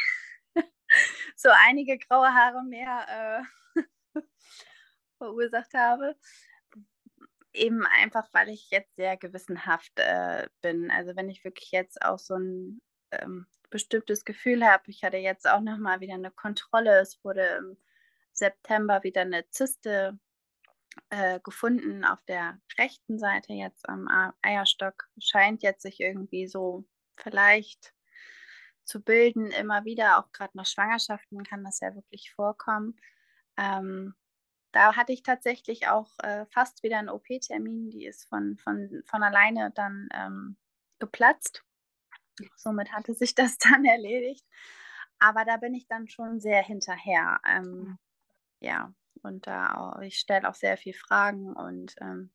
[1.36, 3.44] so einige graue Haare mehr
[3.76, 4.20] äh,
[5.18, 6.16] verursacht habe.
[7.52, 10.90] Eben einfach, weil ich jetzt sehr gewissenhaft äh, bin.
[10.90, 12.80] Also wenn ich wirklich jetzt auch so ein
[13.10, 17.00] ähm, bestimmtes Gefühl habe, ich hatte jetzt auch nochmal wieder eine Kontrolle.
[17.00, 17.76] Es wurde im
[18.32, 20.18] September wieder eine Zyste
[21.10, 24.08] äh, gefunden auf der rechten Seite jetzt am
[24.42, 25.08] Eierstock.
[25.18, 26.84] Scheint jetzt sich irgendwie so
[27.16, 27.94] vielleicht
[28.88, 32.96] zu bilden, immer wieder, auch gerade nach Schwangerschaften kann das ja wirklich vorkommen.
[33.56, 34.14] Ähm,
[34.72, 39.22] da hatte ich tatsächlich auch äh, fast wieder einen OP-Termin, die ist von, von, von
[39.22, 40.56] alleine dann ähm,
[40.98, 41.64] geplatzt.
[42.56, 44.46] Somit hatte sich das dann erledigt.
[45.18, 47.40] Aber da bin ich dann schon sehr hinterher.
[47.46, 47.98] Ähm,
[48.60, 52.30] ja, und da auch, ich stelle auch sehr viel Fragen und ähm,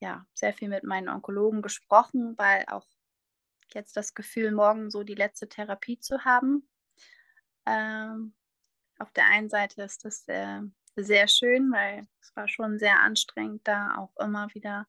[0.00, 2.86] ja, sehr viel mit meinen Onkologen gesprochen, weil auch
[3.74, 6.68] jetzt das Gefühl, morgen so die letzte Therapie zu haben.
[7.66, 8.34] Ähm,
[8.98, 10.60] auf der einen Seite ist das äh,
[10.96, 14.86] sehr schön, weil es war schon sehr anstrengend, da auch immer wieder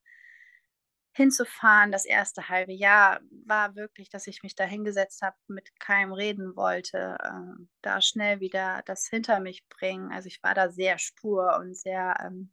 [1.18, 1.92] hinzufahren.
[1.92, 6.56] Das erste halbe Jahr war wirklich, dass ich mich da hingesetzt habe, mit keinem reden
[6.56, 10.12] wollte, äh, da schnell wieder das hinter mich bringen.
[10.12, 12.52] Also ich war da sehr stur und sehr, ähm,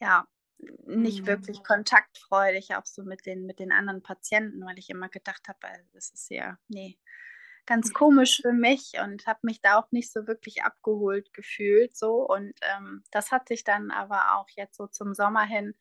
[0.00, 0.26] ja,
[0.86, 1.26] nicht mhm.
[1.26, 5.58] wirklich kontaktfreudig, auch so mit den, mit den anderen Patienten, weil ich immer gedacht habe,
[5.66, 6.98] äh, das ist ja, nee,
[7.66, 11.96] ganz komisch für mich und habe mich da auch nicht so wirklich abgeholt gefühlt.
[11.96, 12.26] So.
[12.26, 15.74] Und ähm, das hat sich dann aber auch jetzt so zum Sommer hin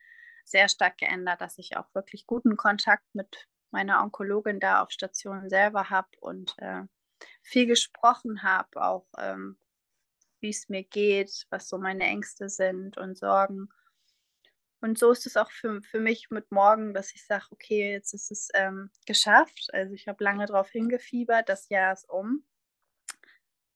[0.46, 5.50] sehr stark geändert, dass ich auch wirklich guten Kontakt mit meiner Onkologin da auf Station
[5.50, 6.84] selber habe und äh,
[7.42, 9.58] viel gesprochen habe, auch ähm,
[10.42, 13.70] wie es mir geht, was so meine Ängste sind und Sorgen.
[14.82, 18.14] Und so ist es auch für, für mich mit morgen, dass ich sage, okay, jetzt
[18.14, 19.70] ist es ähm, geschafft.
[19.74, 22.44] Also ich habe lange darauf hingefiebert, das Jahr ist um.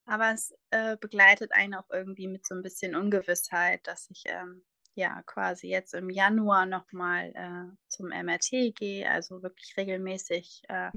[0.05, 4.63] Aber es äh, begleitet einen auch irgendwie mit so ein bisschen Ungewissheit, dass ich ähm,
[4.95, 10.91] ja quasi jetzt im Januar nochmal äh, zum MRT gehe, also wirklich regelmäßig äh,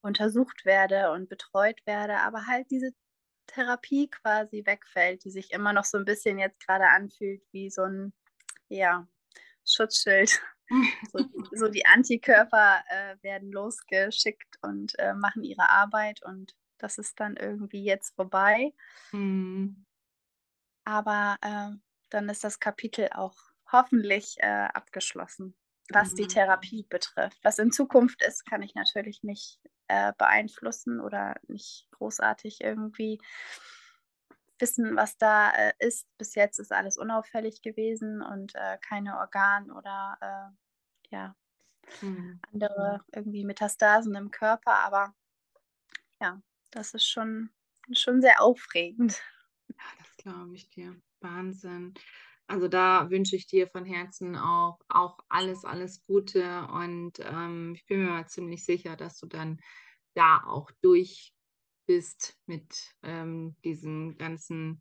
[0.00, 2.92] untersucht werde und betreut werde, aber halt diese
[3.46, 7.82] Therapie quasi wegfällt, die sich immer noch so ein bisschen jetzt gerade anfühlt wie so
[7.82, 8.12] ein,
[8.68, 9.06] ja,
[9.66, 10.40] Schutzschild.
[11.12, 11.20] So,
[11.52, 17.36] so die Antikörper äh, werden losgeschickt und äh, machen ihre Arbeit und das ist dann
[17.36, 18.74] irgendwie jetzt vorbei.
[19.12, 19.86] Mhm.
[20.84, 21.70] Aber äh,
[22.10, 23.36] dann ist das Kapitel auch
[23.70, 25.56] hoffentlich äh, abgeschlossen,
[25.90, 26.16] was mhm.
[26.16, 27.38] die Therapie betrifft.
[27.42, 33.20] Was in Zukunft ist, kann ich natürlich nicht äh, beeinflussen oder nicht großartig irgendwie
[34.58, 36.06] wissen, was da äh, ist.
[36.18, 41.36] Bis jetzt ist alles unauffällig gewesen und äh, keine Organ- oder äh, ja,
[42.00, 42.40] mhm.
[42.52, 44.74] andere irgendwie Metastasen im Körper.
[44.74, 45.14] Aber
[46.20, 46.40] ja,
[46.70, 47.50] das ist schon,
[47.92, 49.20] schon sehr aufregend.
[49.68, 50.96] Ja, das glaube ich dir.
[51.20, 51.94] Wahnsinn.
[52.48, 56.66] Also da wünsche ich dir von Herzen auch, auch alles, alles Gute.
[56.68, 59.58] Und ähm, ich bin mir mal ziemlich sicher, dass du dann
[60.14, 61.35] da auch durch
[61.86, 64.80] bist mit ähm, diesem ganzen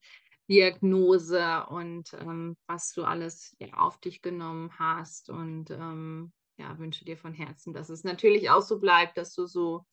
[0.49, 5.30] Diagnose und ähm, was du alles ja, auf dich genommen hast.
[5.30, 9.45] Und ähm, ja, wünsche dir von Herzen, dass es natürlich auch so bleibt, dass du
[9.45, 9.86] so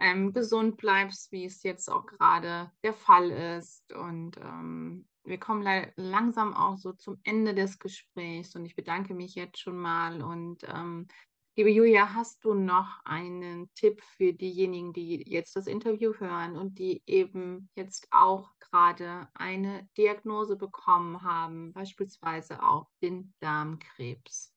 [0.00, 3.92] ähm, gesund bleibst, wie es jetzt auch gerade der Fall ist.
[3.92, 9.34] Und ähm, wir kommen langsam auch so zum Ende des Gesprächs und ich bedanke mich
[9.34, 11.08] jetzt schon mal und ähm,
[11.56, 16.78] Liebe Julia, hast du noch einen Tipp für diejenigen, die jetzt das Interview hören und
[16.78, 24.52] die eben jetzt auch gerade eine Diagnose bekommen haben, beispielsweise auch den Darmkrebs?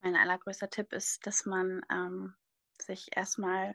[0.00, 2.34] Mein allergrößter Tipp ist, dass man ähm,
[2.80, 3.74] sich erstmal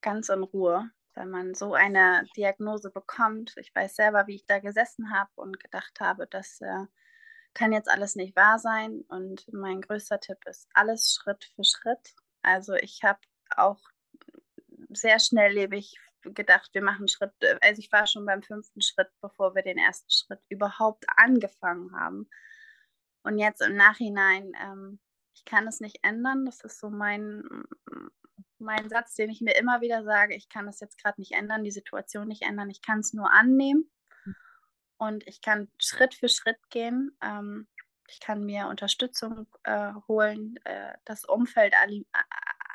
[0.00, 3.56] ganz in Ruhe wenn man so eine Diagnose bekommt.
[3.56, 6.84] Ich weiß selber, wie ich da gesessen habe und gedacht habe, das äh,
[7.56, 9.02] kann jetzt alles nicht wahr sein.
[9.08, 12.14] Und mein größter Tipp ist alles Schritt für Schritt.
[12.42, 13.18] Also ich habe
[13.56, 13.80] auch
[14.90, 19.62] sehr schnelllebig gedacht, wir machen Schritt, also ich war schon beim fünften Schritt, bevor wir
[19.62, 22.28] den ersten Schritt überhaupt angefangen haben.
[23.22, 25.00] Und jetzt im Nachhinein, ähm,
[25.34, 26.44] ich kann es nicht ändern.
[26.44, 27.42] Das ist so mein,
[28.58, 31.64] mein Satz, den ich mir immer wieder sage, ich kann es jetzt gerade nicht ändern,
[31.64, 33.90] die Situation nicht ändern, ich kann es nur annehmen
[34.98, 37.16] und ich kann Schritt für Schritt gehen.
[37.22, 37.68] Ähm,
[38.08, 41.74] ich kann mir Unterstützung äh, holen, äh, das Umfeld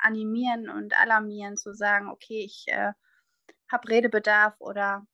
[0.02, 2.92] animieren und alarmieren, zu sagen, okay, ich äh,
[3.70, 5.06] habe Redebedarf oder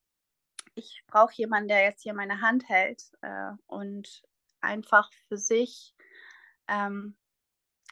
[0.74, 4.22] ich brauche jemanden, der jetzt hier meine Hand hält äh, und
[4.61, 5.94] einfach für sich
[6.68, 7.16] ähm,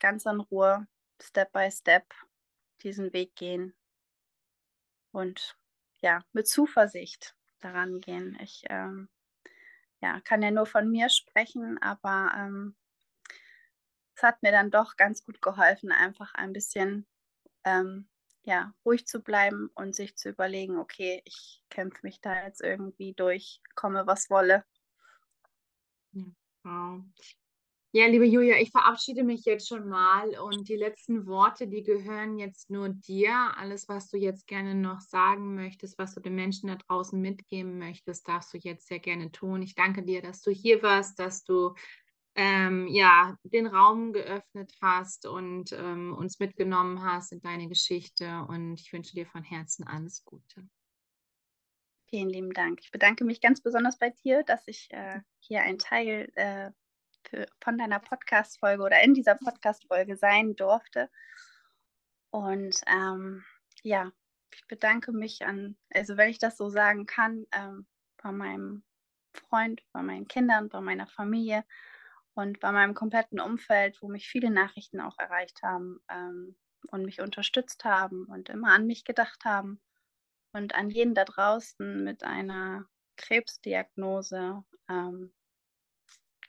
[0.01, 0.87] ganz in Ruhe,
[1.21, 2.13] Step by Step
[2.83, 3.75] diesen Weg gehen
[5.13, 5.57] und
[6.03, 8.39] ja, mit Zuversicht daran gehen.
[8.41, 9.09] Ich ähm,
[10.01, 12.77] ja, kann ja nur von mir sprechen, aber ähm,
[14.15, 17.07] es hat mir dann doch ganz gut geholfen, einfach ein bisschen
[17.65, 18.09] ähm,
[18.43, 23.13] ja, ruhig zu bleiben und sich zu überlegen, okay, ich kämpfe mich da jetzt irgendwie
[23.13, 24.65] durch, komme was wolle.
[26.13, 26.25] Ja,
[26.63, 27.03] wow.
[27.97, 32.37] Ja, liebe Julia, ich verabschiede mich jetzt schon mal und die letzten Worte, die gehören
[32.37, 33.55] jetzt nur dir.
[33.57, 37.79] Alles, was du jetzt gerne noch sagen möchtest, was du den Menschen da draußen mitgeben
[37.79, 39.63] möchtest, darfst du jetzt sehr gerne tun.
[39.63, 41.75] Ich danke dir, dass du hier warst, dass du
[42.35, 48.45] ähm, ja, den Raum geöffnet hast und ähm, uns mitgenommen hast in deine Geschichte.
[48.47, 50.69] Und ich wünsche dir von Herzen alles Gute.
[52.11, 52.79] Vielen lieben Dank.
[52.83, 56.73] Ich bedanke mich ganz besonders bei dir, dass ich äh, hier ein Teil äh,
[57.29, 61.11] für, von deiner Podcast-Folge oder in dieser Podcast-Folge sein durfte.
[62.31, 63.45] Und ähm,
[63.83, 64.13] ja,
[64.55, 67.87] ich bedanke mich an, also wenn ich das so sagen kann, ähm,
[68.23, 68.83] bei meinem
[69.35, 71.65] Freund, bei meinen Kindern, bei meiner Familie
[72.35, 76.57] und bei meinem kompletten Umfeld, wo mich viele Nachrichten auch erreicht haben ähm,
[76.89, 79.81] und mich unterstützt haben und immer an mich gedacht haben
[80.53, 85.33] und an jeden da draußen mit einer Krebsdiagnose, ähm,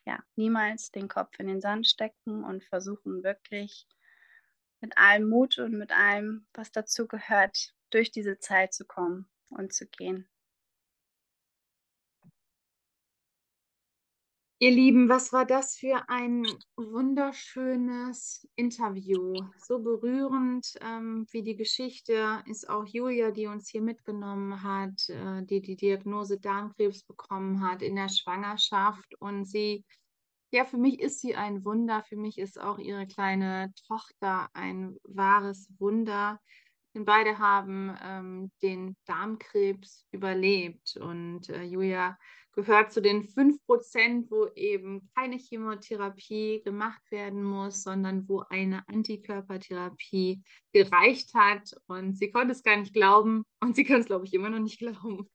[0.08, 3.86] ja, niemals den Kopf in den Sand stecken und versuchen wirklich
[4.80, 9.74] mit allem Mut und mit allem, was dazu gehört, durch diese Zeit zu kommen und
[9.74, 10.30] zu gehen.
[14.60, 16.44] Ihr Lieben, was war das für ein
[16.78, 19.36] wunderschönes Interview.
[19.60, 25.44] So berührend ähm, wie die Geschichte ist auch Julia, die uns hier mitgenommen hat, äh,
[25.44, 29.14] die die Diagnose Darmkrebs bekommen hat in der Schwangerschaft.
[29.20, 29.86] Und sie,
[30.50, 32.02] ja, für mich ist sie ein Wunder.
[32.02, 36.40] Für mich ist auch ihre kleine Tochter ein wahres Wunder.
[36.98, 40.98] Denn beide haben ähm, den Darmkrebs überlebt.
[40.98, 42.18] Und äh, Julia
[42.54, 50.42] gehört zu den 5%, wo eben keine Chemotherapie gemacht werden muss, sondern wo eine Antikörpertherapie
[50.74, 51.76] gereicht hat.
[51.86, 54.58] Und sie konnte es gar nicht glauben und sie kann es, glaube ich, immer noch
[54.58, 55.30] nicht glauben.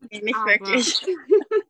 [0.00, 1.06] Nee, nicht Aber wirklich.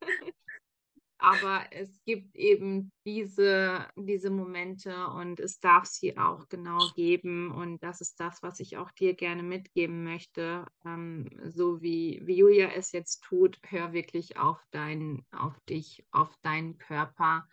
[1.18, 7.50] Aber es gibt eben diese, diese Momente und es darf sie auch genau geben.
[7.50, 10.64] Und das ist das, was ich auch dir gerne mitgeben möchte.
[10.84, 16.32] Ähm, so wie, wie Julia es jetzt tut, hör wirklich auf, dein, auf dich, auf
[16.42, 17.48] deinen Körper.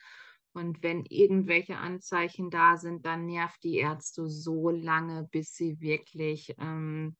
[0.53, 6.55] Und wenn irgendwelche Anzeichen da sind, dann nervt die Ärzte so lange, bis sie wirklich
[6.59, 7.17] ähm,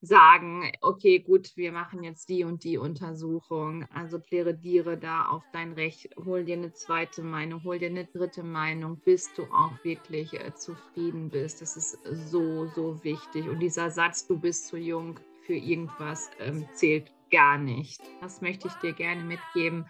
[0.00, 3.86] sagen, okay, gut, wir machen jetzt die und die Untersuchung.
[3.92, 8.42] Also plädiere da auf dein Recht, hol dir eine zweite Meinung, hol dir eine dritte
[8.42, 11.60] Meinung, bis du auch wirklich äh, zufrieden bist.
[11.60, 13.48] Das ist so, so wichtig.
[13.48, 18.00] Und dieser Satz, du bist zu jung für irgendwas, ähm, zählt gar nicht.
[18.20, 19.86] Das möchte ich dir gerne mitgeben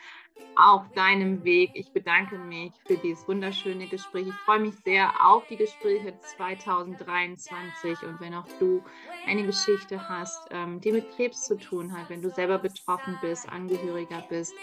[0.56, 1.70] auf deinem Weg.
[1.74, 4.26] Ich bedanke mich für dieses wunderschöne Gespräch.
[4.28, 8.82] Ich freue mich sehr auf die Gespräche 2023 und wenn auch du
[9.26, 13.48] eine Geschichte hast, ähm, die mit Krebs zu tun hat, wenn du selber betroffen bist,
[13.48, 14.54] Angehöriger bist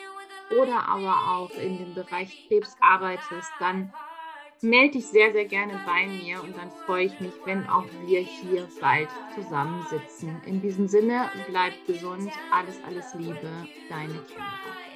[0.60, 3.92] oder aber auch in dem Bereich Krebs arbeitest, dann
[4.62, 8.22] melde dich sehr, sehr gerne bei mir und dann freue ich mich, wenn auch wir
[8.22, 10.42] hier bald zusammensitzen.
[10.46, 14.87] In diesem Sinne, bleib gesund, alles, alles Liebe, deine Kinder.